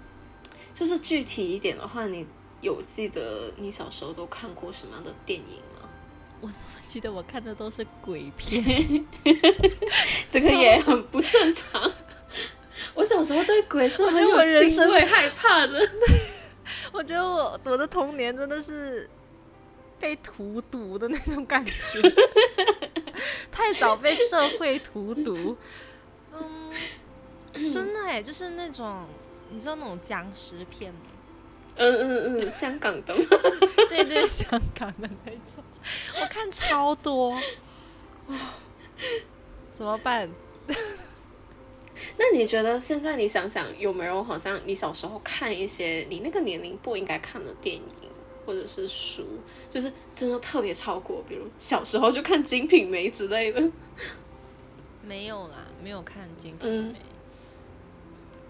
[0.74, 2.26] 就是具体一点的话，你
[2.62, 5.90] 有记得你小时候都看过什么样的电影吗？
[6.42, 9.06] 我怎么记得我看的都是鬼片？
[10.32, 11.92] 这个也很不正常。
[12.94, 15.90] 我小时候对鬼是很有敬畏、害怕的。
[16.92, 19.10] 我觉得我我的童年真的是
[20.00, 21.72] 被荼毒的那种感觉，
[23.52, 25.56] 太早被社会荼毒。
[26.34, 29.06] 嗯，真的哎，就是那种
[29.50, 31.00] 你知道那种僵尸片吗？
[31.76, 33.16] 嗯嗯嗯，香港的，
[33.90, 35.64] 对对，香港的那种，
[36.22, 37.36] 我看超多，
[39.74, 40.30] 怎么办？
[42.18, 47.84] 那你觉得现在你想想有没有好像你小时候看一些你那个年龄不应该看的电影
[48.46, 49.26] 或者是书，
[49.70, 53.64] 就是真的特别超过，比如小时候就看《金瓶梅》之类的？
[55.02, 57.00] 没有啦，没有看《金瓶梅》。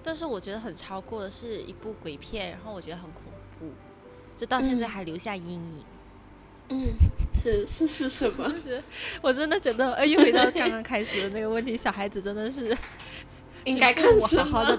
[0.06, 3.24] 但是我觉得很超过的是一部鬼片，然后我觉得很恐
[3.58, 3.72] 怖，
[4.38, 5.84] 就到现在还留下阴影。
[6.70, 6.88] 嗯，
[7.42, 8.54] 是是是什么？
[9.22, 12.78] 我真的觉得，哎，又回到刚刚开始的那个问题，小孩子真的是
[13.64, 14.78] 应该看我好好的，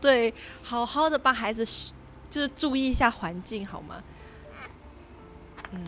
[0.00, 1.64] 对，好好的帮孩子
[2.28, 4.02] 就是注意一下环境，好吗？
[5.70, 5.80] 嗯，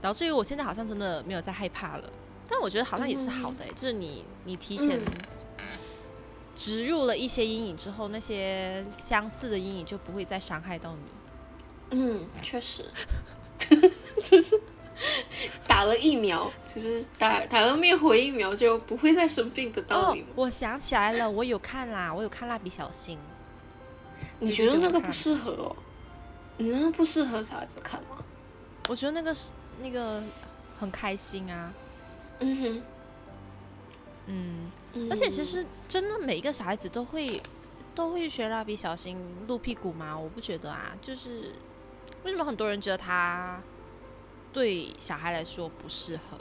[0.00, 2.10] 导致于我现在好像真的没有再害怕了，
[2.48, 5.00] 但我觉得好像也是好的，就是你你提前。
[6.56, 11.02] 植入了一些阴影之后，那些相似的阴影就不会再伤害到你。
[11.90, 12.84] 嗯，确实，
[14.24, 14.60] 就是
[15.68, 20.24] 打了疫苗，就是打打了灭活疫苗就不会再生病的道理。
[20.34, 23.18] 我想起来了，我有看啦，我有看蜡笔小新。
[24.40, 25.76] 你觉得那个不适合哦？
[26.56, 28.24] 你觉得不适合小孩子看吗？
[28.88, 30.22] 我觉得那个是那个
[30.78, 31.72] 很开心啊。
[32.38, 32.82] 嗯哼。
[34.26, 34.72] 嗯。
[35.10, 37.40] 而且其实真的每一个小孩子都会
[37.94, 40.18] 都会学蜡笔小新露屁股吗？
[40.18, 41.52] 我不觉得啊，就是
[42.24, 43.62] 为什么很多人觉得他
[44.52, 46.38] 对小孩来说不适合？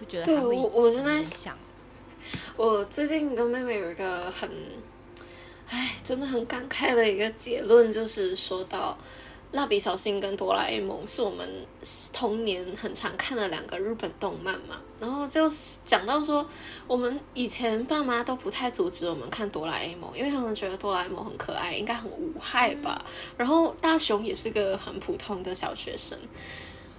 [0.00, 1.58] 会觉得对我我正在想，
[2.56, 4.50] 我最近跟妹妹有一个很
[5.68, 8.96] 哎真的很感慨的一个结论，就是说到。
[9.52, 11.48] 蜡笔小新跟哆啦 A 梦是我们
[12.12, 15.50] 童年很常看的两个日本动漫嘛，然后就
[15.84, 16.48] 讲到说，
[16.86, 23.04] 我们以前爸妈都不太阻止我们看哆啦 A 梦，因为他们觉得哆啦 A 梦很可爱，应该很无害吧。
[23.36, 26.16] 然后大雄也是个很普通的小学生。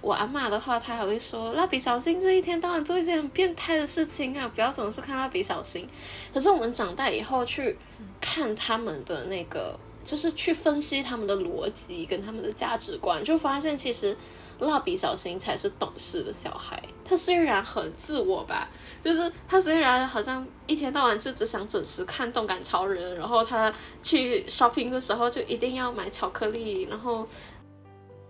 [0.02, 5.88] 我阿妈的话，她还会说，蜡笔小新这一天到晚做一些很变态的事情啊，不要总是看蜡笔小新。
[6.34, 7.78] 可是我们长大以后去
[8.20, 9.74] 看他们的那个。
[10.04, 14.16] 就是去分析他们的逻辑跟他们的价值观，就发现其实
[14.60, 16.82] 蜡笔小新才是懂事的小孩。
[17.04, 18.68] 他虽然很自我吧，
[19.04, 23.72] 就是他虽然好像一天到晚就只想准时看动感超人，然后他
[24.02, 27.26] 去 shopping 的时候就一定要买巧克力，然后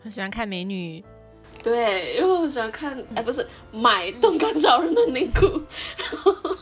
[0.01, 1.03] 很喜欢看美女。
[1.63, 5.47] 对，因为我很喜欢看，哎，不是买动感超人的内裤，
[5.97, 6.57] 然后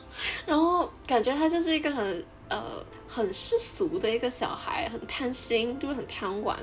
[0.45, 2.85] 然后感觉他就是一个很呃。
[3.13, 6.57] 很世俗的一个小孩，很贪心，就是很贪玩，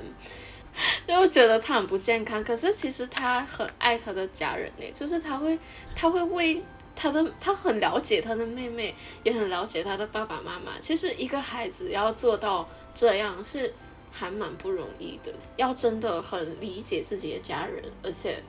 [1.06, 2.42] 就觉得他很不健康。
[2.42, 5.58] 可是其实他很爱他的家人呢，就是他会，
[5.94, 6.62] 他会为
[6.96, 10.80] 他的他很了解他的妹妹，也很了解他的爸爸妈妈。
[10.80, 13.74] 其实一个孩子要做到这样是
[14.10, 18.42] 还蛮不容易的，要真的很理解自己的家人，而且，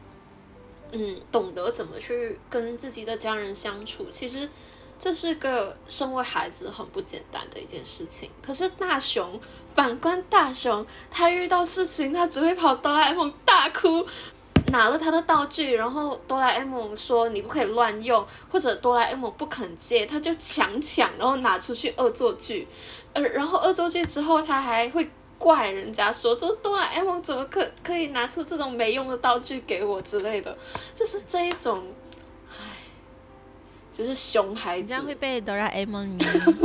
[0.94, 4.08] 嗯，懂得怎么去跟自己的家人相处。
[4.10, 4.50] 其实
[5.00, 8.30] 这是个身为孩子很不简单的一件事情。
[8.42, 9.40] 可是大雄，
[9.74, 14.06] 反观大雄，他遇到事情他只会跑哆啦 A 梦大哭。
[14.72, 22.68] 拿了他的道具，然后哆啦 A 梦说你不可以乱用，或者哆啦 A 梦不肯借，他就强抢，然后拿出去恶作剧，
[23.14, 30.56] 呃，然后恶作剧之后他还会怪人家说这哆啦 A 梦怎么可可以拿出这种没用的道具给我之类的，
[30.94, 31.84] 就是这一种，
[34.00, 36.18] 就是熊孩子，这样会被哆啦 A 梦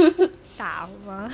[0.57, 1.31] 打吗？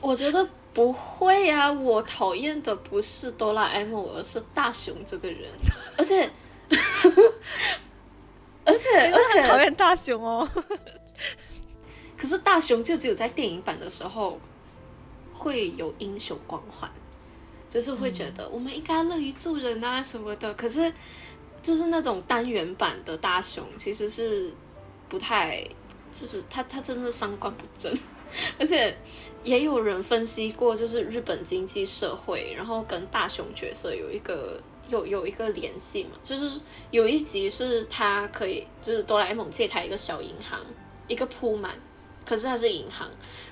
[0.00, 0.48] 我觉得。
[0.74, 5.48] 不会啊，我讨厌的不是哆啦 A 梦，而是大雄这个人，
[5.96, 6.28] 而且，
[8.66, 10.50] 而且，而且讨厌大雄哦。
[12.16, 14.40] 可是大雄就只有在电影版的时候
[15.32, 16.90] 会有英雄光环，
[17.68, 20.52] 就是会觉得我们应该乐于助人啊什么的。
[20.54, 20.92] 可是
[21.62, 24.52] 就是那种单元版的大雄，其实是
[25.08, 25.66] 不太，
[26.12, 27.92] 就是他他真的三观不正，
[28.58, 28.96] 而且。
[29.44, 36.50] 也有人分析过，就是日本经济社会，然后跟大雄角色有一个有有一个联系嘛，就是
[36.90, 40.58] 有一集是他可以，就是哆啦 A 梦借他一个小银行，
[41.08, 41.78] 一个铺满，
[42.24, 43.06] 可是它是银行，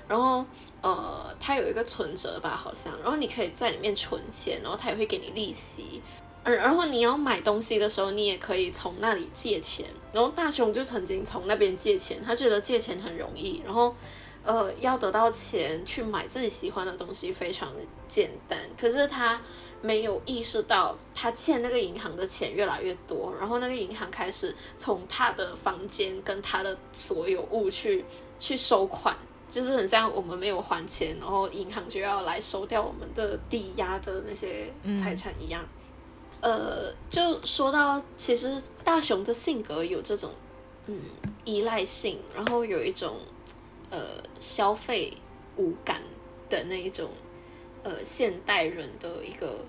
[0.07, 0.43] 然后
[0.81, 6.01] 呃，它有一个存折吧，好像，然后你可以在里面存钱，然后他也会给你利息，
[6.43, 13.95] 而然后你要买东西的时候，你也可以从那里借钱，然后大雄就曾经从那边借钱，他觉得借钱很容易，然后。
[14.45, 17.79] 呃，要得到钱去买自己喜欢的东西非常的
[18.09, 19.39] 简单，可是他
[19.81, 28.03] 没有意识到，他欠那个银行的钱越来越多，然后那个银行开始从他的房间跟他的所有物去
[28.37, 29.15] 去收款，
[29.49, 34.65] 就是很像我们没有还钱，然后银行就要来收掉我们的抵押的那些
[35.01, 35.63] 财产一样。
[36.43, 40.29] 呃，就说到其实大雄的性格有这种
[40.87, 40.99] 嗯
[41.45, 43.15] 依赖性，然后有一种。
[43.89, 43.99] 呃，
[44.39, 45.13] 消费
[45.55, 46.01] 无感
[46.49, 47.11] 的那一种，
[47.83, 49.63] 呃，现代人的一个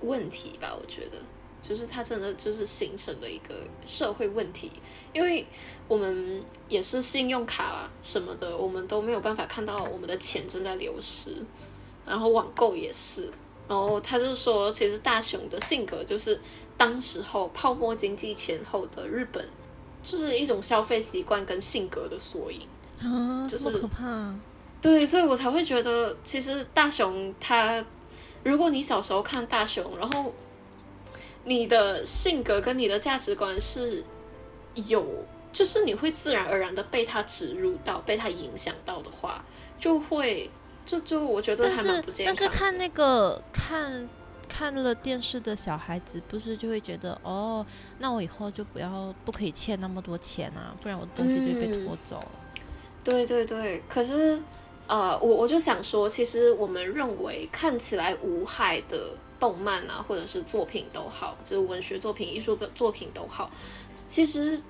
[0.00, 1.18] 问题吧，我觉得，
[1.60, 3.54] 就是它真的就是形成了一个
[3.84, 4.72] 社会问题，
[5.12, 5.46] 因为
[5.86, 11.36] 我们也是信用卡什么的，我们都没有办法看到我们的钱正在流失，
[12.06, 13.30] 然后网购也是，
[13.68, 16.40] 然后他就说，其实大雄的性格就是
[16.76, 19.46] 当时候泡沫经济前后的日本，
[20.02, 22.60] 就是一种消费习惯跟性格的缩影。
[23.00, 24.34] 啊，这么可怕！
[24.80, 27.84] 对，所以我才会觉得，其实大雄他，
[28.44, 30.32] 如果你小时候看大雄，然后
[31.44, 34.04] 你的性格跟你的价值观是
[34.74, 35.04] 有，
[35.52, 39.44] 就是你会自然而然的被他植入到、被他影响到的话，
[39.80, 40.48] 就会
[40.86, 42.34] 就就我觉得还蛮不健康。
[42.34, 44.08] 但是看那个看
[44.48, 47.66] 看了电视的小孩子，不是就会觉得哦，
[47.98, 52.28] 那我以后就不要不可以欠那么多钱啊，不然我的东西就被拖走了。
[53.04, 54.40] 对对对，可是，
[54.86, 63.50] 呃，我我就想说，其实我们认为看起来无害的动漫啊，或者是作品都好，就是文学作品、艺术作品都好，
[64.08, 64.60] 其实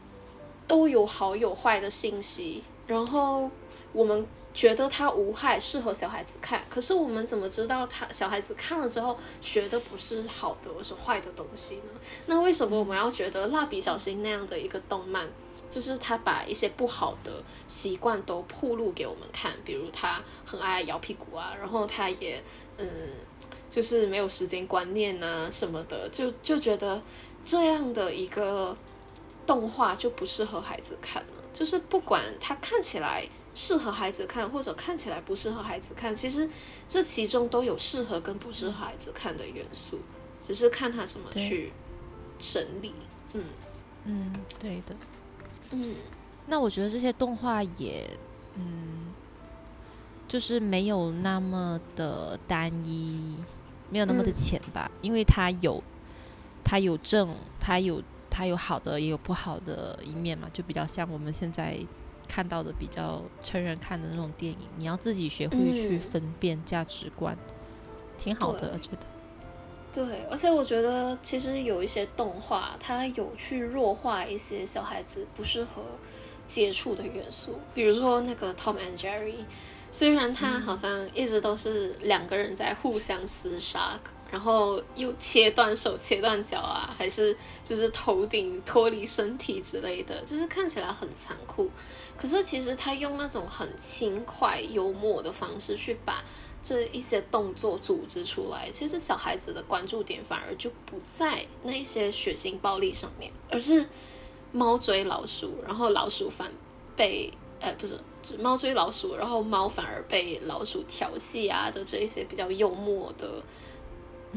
[0.66, 2.62] 都有好有坏的信息。
[2.86, 3.50] 然后
[3.92, 4.26] 我们
[4.56, 11.92] 觉得它无害，适合小孩子看，可是我们怎么知道他小孩子看了之后学的不是好的，而是坏的东西呢？
[12.24, 15.28] 那为什么我们要觉得蜡笔小新那样的一个动漫？
[15.68, 22.42] 就是他把一些不好的习惯都铺露给我们看，比如他很爱摇屁股啊，然后他也
[22.78, 22.88] 嗯，
[23.68, 27.02] 就是没有时间观念啊什么的，就就觉得
[27.44, 28.74] 这样的一个
[29.44, 31.28] 动画就不适合孩子看了。
[31.52, 36.48] 就是不管他看起来适合孩子看，或者看起来不适合孩子看，其实
[36.86, 39.98] 这其中都有适合跟不适合孩子看的元素，
[40.44, 41.72] 只是看他怎么去
[42.38, 42.92] 整理。
[43.32, 43.44] 嗯
[44.04, 44.94] 嗯，对的。
[45.70, 45.94] 嗯，
[46.46, 48.08] 那我觉得这些动画也，
[48.56, 49.14] 嗯，
[50.28, 53.36] 就是没有那么的单一，
[53.88, 55.82] 没有那么的浅吧，因为它有，
[56.62, 61.78] 它有正，它有它有好的，也有不好的一面嘛，就比较像我们现在
[62.26, 67.36] 看到的比较成人看的那种电影，你要自己学会去分辨价值观，
[68.18, 68.98] 挺好的，我觉得。
[69.92, 75.82] 对，而且我觉得其实有一些动画，它有去弱化一些小孩子不适合
[76.46, 79.36] 接触的元素，比如说那个 Tom and Jerry，
[79.90, 83.98] 虽然他好像一直都是两个人在互相厮杀，
[84.30, 91.70] 然后又切断手、切断脚啊，还是就是头顶脱离身体之类的，就是看起来很残酷。
[92.16, 96.24] 可是其实他用那种很轻快、幽默的方式去把
[96.62, 103.86] 这一些动作组织出来，其实小孩子的关注点反而就不在那些血腥暴力上面，而是
[104.50, 106.50] 猫追老鼠，然后老鼠反
[106.96, 107.98] 被呃不是
[108.38, 113.30] 猫追老鼠，然后猫反而被老鼠调戏啊的这一些比较幽默的。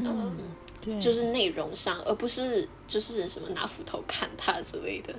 [0.04, 0.36] 嗯，
[0.80, 5.14] 对，就是内容上，而不是就是什么拿斧头砍他之类的。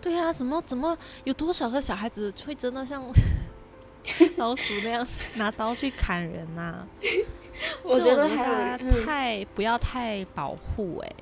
[0.00, 3.04] 对啊，怎么怎么有多少个小孩子会真的像
[4.36, 6.86] 老鼠那样拿刀去砍人呐？
[7.82, 11.12] 我觉得还太不要太保护哎。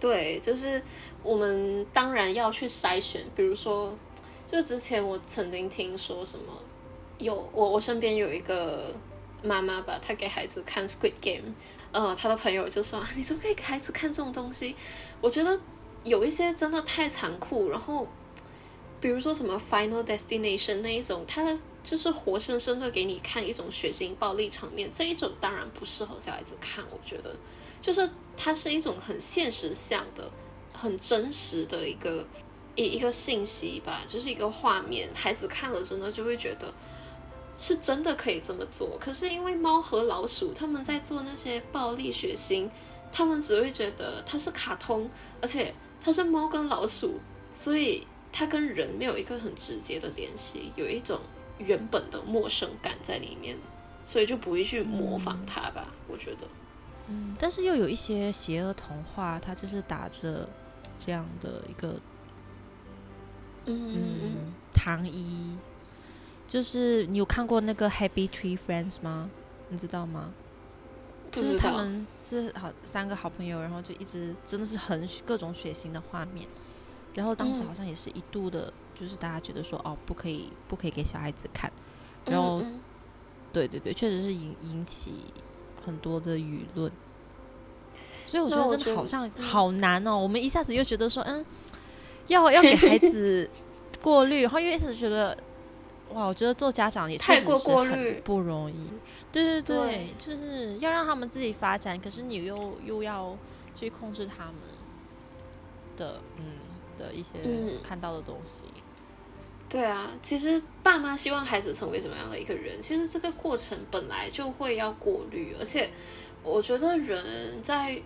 [0.00, 0.82] 对，就是
[1.22, 3.96] 我们当然要去筛选，比如说，
[4.46, 6.44] 就之前我曾经听说什么，
[7.18, 8.94] 有我我身边有一个。
[9.42, 11.50] 妈妈吧，她给孩子看《Squid Game》，
[11.92, 14.74] 呃，他的朋友就说：“你怎么可以给孩子看这种东西？”
[15.20, 15.60] 我觉得
[16.04, 17.68] 有一些真的太残酷。
[17.70, 18.06] 然后，
[19.00, 26.84] 比如说什么《Final Destination》那一种，它就是活生生的给你看一种血腥暴力场面，这一种当然不适合小孩子看。
[26.90, 27.34] 我觉得，
[27.80, 30.30] 就是它是一种很现实向的、
[30.72, 32.26] 很真实的一个
[32.74, 36.72] 一一个信息吧，就是一个画面，孩子看了真的就会觉得。
[37.58, 42.68] 是真的可以这么做，可是因为猫和老鼠他们在做那些暴力血腥，
[43.12, 45.08] 他们只会觉得它是卡通，
[45.40, 47.20] 而且它是猫跟老鼠，
[47.54, 51.20] 所以它跟人没有一个很直接的联系，有一种
[51.58, 53.56] 原本的陌生感在里面，
[54.04, 55.86] 所以就不会去模仿它吧？
[56.08, 56.48] 我觉得，
[57.08, 60.48] 嗯，但是又有一些邪恶童话，它就是打着
[60.98, 62.00] 这样的一个，
[63.66, 65.56] 嗯，糖衣。
[66.52, 69.30] 就是你有看过那个 Happy Tree Friends 吗？
[69.70, 70.34] 你知道吗？
[71.30, 76.46] 就是他们是好三个好朋友，然后就一直真的是很各种血腥的画面。
[77.14, 81.72] 然后当时好像也是一度的，就是大家觉得说哦，不可以不可以给小孩子看。
[82.26, 82.62] 然后，
[83.50, 85.14] 对对对，确实是引引起
[85.82, 86.92] 很多的舆论。
[88.26, 90.18] 所以我觉得真的好像好难哦。
[90.18, 91.42] 我们一下子又觉得说，嗯，
[92.26, 93.48] 要要给孩子
[94.02, 95.34] 过滤，然后又一下子觉得。
[96.14, 98.90] 哇，我觉得做家长也确实是很不容易。
[99.32, 103.36] 对对对，就是要让他们自己发展，可是你又又要
[103.74, 104.54] 去控制他们
[105.96, 106.44] 的嗯
[106.98, 107.38] 的一些
[107.82, 108.64] 看到的东西。
[109.68, 115.88] 对啊，其实爸妈希望孩子成为什么样的一个人，其实这个过程本来就会要过滤，而且
[116.42, 117.98] 我觉得人在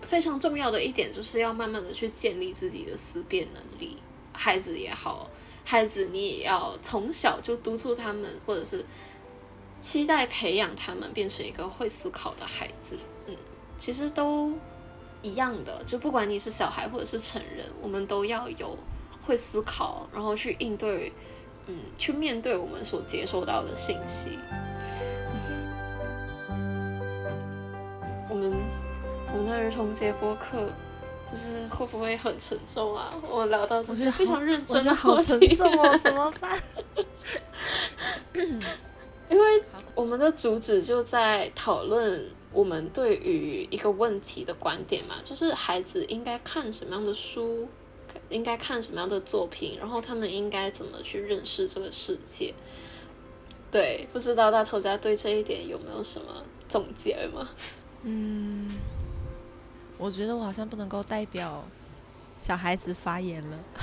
[0.00, 3.98] 非常重要的一点就是要慢慢的去建立自己的思辨能力，
[4.32, 5.28] 孩子也好。
[5.70, 8.82] 孩子，你也要从小就督促他们，或者是
[9.78, 12.98] 期待培养他们变成一个会思考的孩子。
[13.26, 13.36] 嗯，
[13.76, 14.50] 其实都
[15.20, 18.78] 一样的，就不管你是小孩或者是成人，我们都要有
[19.26, 21.12] 会思考，然后去应对，
[21.66, 24.38] 嗯，去面对我们所接收到的信息。
[28.30, 28.50] 我们
[29.34, 30.72] 我们的儿童节播客。
[31.30, 33.12] 就是会不会很沉重啊？
[33.28, 36.62] 我聊到这些非常认真，的好沉重哦， 怎么办？
[39.30, 39.62] 因为
[39.94, 47.68] 我们的主旨就在讨论我们对于一个问题的观点嘛，就是孩子应该看什么样的书，
[48.30, 52.54] 应该看什么样的作品，然后他们应该怎么去认识这个世界。
[53.70, 57.50] 对，不知道大头家对这一点有没有什么总结吗？
[58.04, 58.70] 嗯。
[59.98, 61.62] 我觉得我好像不能够代表
[62.40, 63.58] 小孩子发言了。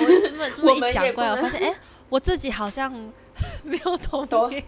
[0.00, 1.76] 我这么这么一讲过来，我发现哎，
[2.08, 2.92] 我自己好像
[3.62, 4.64] 没有童年，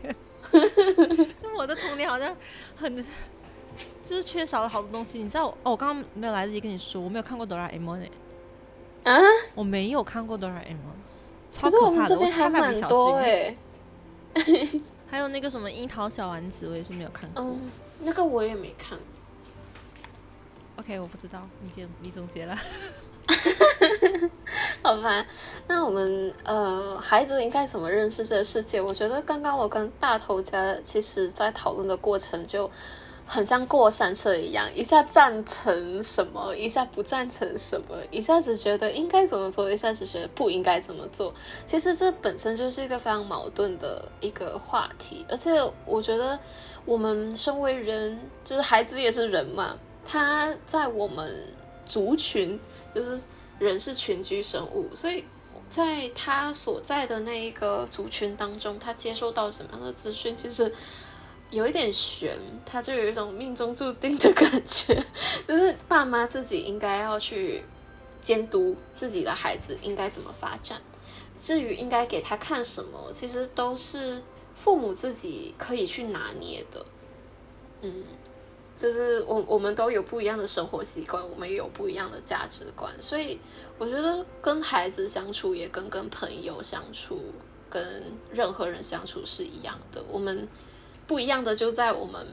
[0.52, 2.36] 就我的童年好像
[2.76, 2.96] 很
[4.04, 5.18] 就是缺少了好多东西。
[5.18, 8.10] 你知道哦，我刚刚没有来得及跟你说，我没有看过哆啦 A 梦诶。
[9.04, 9.18] 啊？
[9.54, 10.82] 我没有看过哆啦 A 梦，
[11.50, 12.18] 超可怕的。
[12.18, 13.56] 我还蛮多哎。
[15.10, 17.42] 还有那个什么樱桃小丸子，我也是没有看过。
[17.42, 17.58] 嗯，
[18.00, 18.98] 那个我也没看。
[20.76, 22.56] OK，我不知道，你总你总结了，
[24.82, 25.24] 好吧？
[25.68, 28.80] 那我们呃，孩子应该怎么认识这个世界？
[28.80, 32.68] 我觉得刚刚我跟大头家其实在讨论的过程就
[33.26, 41.32] 很像过山车一样，一下赞成什么，一下不赞成什么，一下子觉得应该怎么做，一下子觉得不应该怎么做。
[41.66, 45.50] 其实这本身就是一个非常矛盾的一个话题，而且
[45.84, 46.36] 我觉得
[46.86, 49.76] 我们身为人，就是孩子也是人嘛。
[50.04, 51.54] 他在我们
[51.86, 52.58] 族群，
[52.94, 53.20] 就是
[53.58, 55.24] 人是群居生物，所以
[55.68, 60.72] 在他所在的那一个族群当中，他接收到什么样的资讯，其实
[61.50, 65.04] 有一点悬，它就有一种命中注定的感觉，
[65.46, 67.62] 就是爸妈自己应该要去
[68.20, 70.80] 监督自己的孩子应该怎么发展。
[71.40, 74.22] 至于应该给他看什么，其实都是
[74.54, 76.86] 父母自己可以去拿捏的。
[77.80, 78.04] 嗯，
[78.82, 83.38] 就是我我们都有不一样的生活习惯，我们也有不一样的价值观，所以
[83.78, 87.20] 我觉得跟孩子相处也跟跟朋友相处，
[87.70, 88.02] 跟
[88.32, 90.02] 任何人相处是一样的。
[90.08, 90.48] 我们
[91.06, 92.26] 不一样的就在我们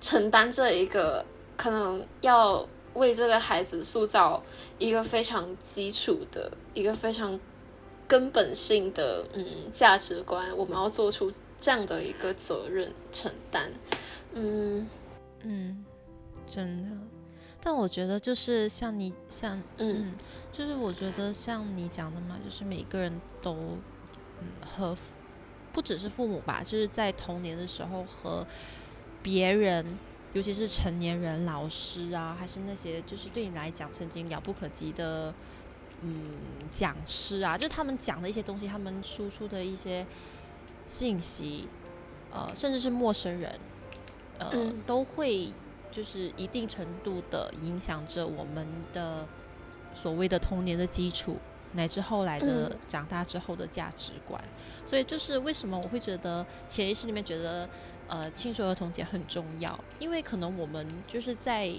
[0.00, 1.22] 承担这一个
[1.58, 4.42] 可能要为这个孩子塑造
[4.78, 7.38] 一个非常基础的一个非常。
[8.08, 13.72] 根本性的嗯价值观，我们要做出这样的一个责任承担，
[14.34, 14.86] 嗯
[15.42, 15.84] 嗯，
[16.46, 16.98] 真的。
[17.60, 20.14] 但我觉得就是像你像嗯，
[20.52, 23.54] 就是我觉得像你讲的嘛，就是每个人都
[24.40, 24.96] 嗯和
[25.72, 28.46] 不只是父母吧，就是在童年的时候和
[29.22, 29.86] 别人，
[30.32, 35.32] 尤其是成年人、老师啊，还是那些就是对你来讲曾经遥不可及的。
[36.04, 36.32] 嗯，
[36.74, 40.04] 讲师啊，就是他们讲的一些东西，他们输出的一些
[40.88, 41.68] 信息，
[42.32, 43.56] 呃，甚至是陌生人，
[44.38, 45.48] 呃，都会
[45.90, 49.26] 就是一定程度的影响着我们的
[49.94, 51.38] 所谓的童年的基础，
[51.72, 54.42] 乃至后来的长大之后的价值观。
[54.84, 57.68] 所以，就是为什么我会觉得潜意识里面觉得，
[58.08, 61.72] 呃，庆祝儿童节很重要，因为可能我们就是在。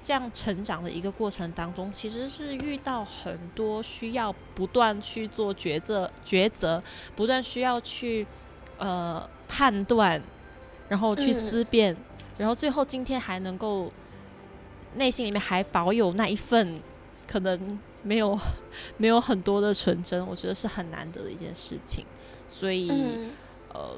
[0.00, 6.80] 这样成长的一个过程当中，其实是遇到很多需要不断去做抉择、抉择，
[7.16, 8.24] 不断需要去
[8.78, 10.22] 呃判断，
[10.88, 11.96] 然后去思辨，
[12.36, 13.92] 然后最后今天还能够
[14.94, 16.80] 内心里面还保有那一份
[17.26, 18.38] 可能没有
[18.96, 22.04] 没有很多的纯真，我觉得是很难得的一件事情。
[22.48, 22.90] 所以
[23.72, 23.90] 呃，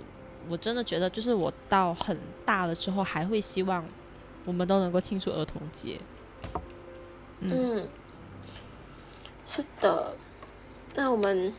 [0.48, 3.84] 我真的觉得，就是我到很大了之后，还会希望。
[4.46, 6.00] 我们都能够庆祝儿童节。
[7.40, 7.86] 嗯，
[9.44, 10.16] 是的。
[10.94, 11.52] 那我们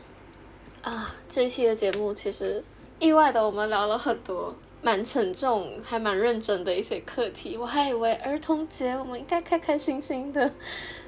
[0.82, 2.62] 啊，这一期的节目其实
[2.98, 4.52] 意外的，我们聊了很多
[4.82, 7.56] 蛮沉重、还蛮认真的一些课题。
[7.56, 10.52] 我还以为儿童节我们应该开开心心的，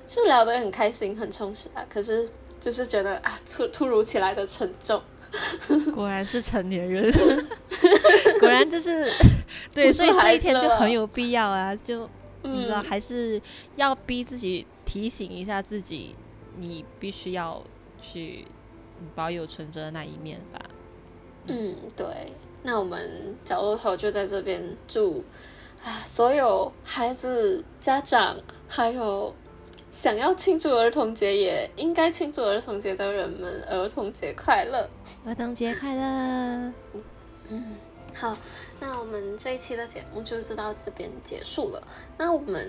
[0.07, 1.85] 是聊得很开心、很充实啊。
[1.89, 2.29] 可是
[2.61, 5.03] 就是觉得啊，突突如其来的沉重。
[5.93, 7.13] 果然是成年人，
[8.39, 9.11] 果然就是
[9.75, 11.75] 对，所以这一天就很有必要啊！
[11.75, 12.09] 就
[12.43, 13.43] 你知道，还是
[13.75, 16.15] 要逼自己提醒一下自己，
[16.57, 17.61] 你必须要
[18.01, 18.47] 去
[19.17, 20.61] 保有纯真的那一面吧。
[21.49, 22.07] 嗯，对。
[22.65, 25.23] 那我们角落头就在这边祝
[25.85, 28.37] 啊，所有孩子、家长
[28.67, 29.33] 还有。
[29.93, 34.91] 想要庆祝儿童节，也应该庆祝儿童节的人们，儿童节快乐！
[35.25, 36.03] 儿童节快乐！
[37.49, 37.77] 嗯，
[38.13, 38.37] 好，
[38.81, 41.81] 那我们这一期的节目就是到这边结束了。
[42.19, 42.69] 那我们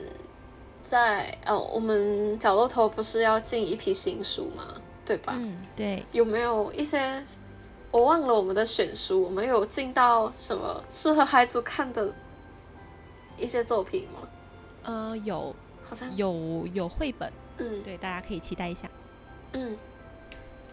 [0.84, 4.80] 在哦，我们角落头不是要进一批新书吗？
[5.04, 5.34] 对吧？
[5.36, 6.06] 嗯，对。
[6.12, 7.26] 有没有一些
[7.96, 9.24] 我忘了我们的选书？
[9.24, 12.14] 我们有进到什么适合孩子看的
[13.38, 14.28] 一些作品吗？
[14.84, 15.56] 呃，有。
[15.88, 18.90] 好像有有绘本，嗯，对，大家可以期待一下，
[19.54, 19.78] 嗯，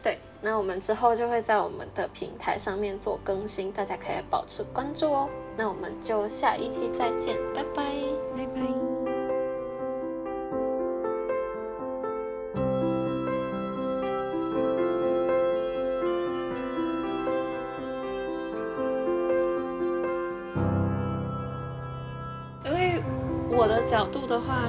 [0.02, 5.28] 对，那我们之后就会在我们的平台上面做更新，大家可以保持关注哦。
[5.54, 7.92] 那我们就下一期再见，拜拜，
[8.34, 8.81] 拜拜。
[24.32, 24.68] 的话。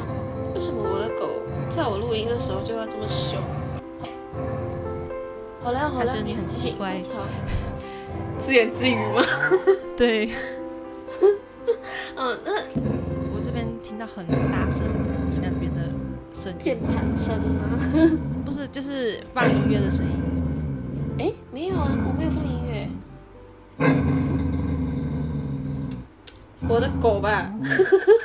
[0.53, 1.27] 为什么我的狗
[1.67, 3.41] 在我录音的时候就要这么凶？
[5.63, 7.01] 好了好了，你很奇怪，
[8.37, 9.23] 自言自语吗？
[9.97, 10.29] 对。
[12.15, 12.51] 嗯，那
[13.33, 14.85] 我这边听到很大声，
[15.31, 15.89] 你那边的
[16.31, 17.67] 声键盘声吗？
[18.45, 20.11] 不是，就是放音乐的声音。
[21.17, 22.87] 哎，没有啊，我没有放音乐。
[26.69, 27.51] 我的狗吧，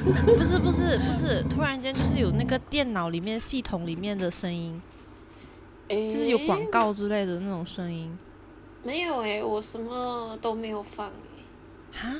[0.36, 4.80] 不是不是不是，突然间就是有那个电脑里面系统里面的声音，
[5.88, 8.16] 就是有广告之类的那种声音。
[8.82, 11.12] 没有哎，我什么都没有放哎。
[11.92, 12.14] 哈，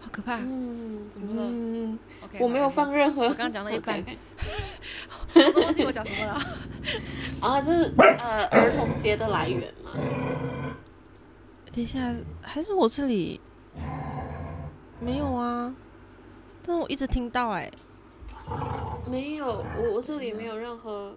[0.00, 0.36] 好可怕。
[0.36, 1.48] 嗯，怎么了？
[1.48, 1.98] 嗯
[2.40, 3.22] 我没有放任何。
[3.22, 4.02] 我刚刚讲到一半，
[5.34, 6.34] 我都忘记我讲什么了。
[7.40, 9.90] 啊，这是呃儿童节的来源吗？
[11.72, 12.12] 等一下，
[12.42, 13.40] 还是我这里。
[15.00, 15.74] 没有啊，
[16.66, 17.70] 但我一直听到哎，
[19.08, 21.16] 没有，我我这里没有任何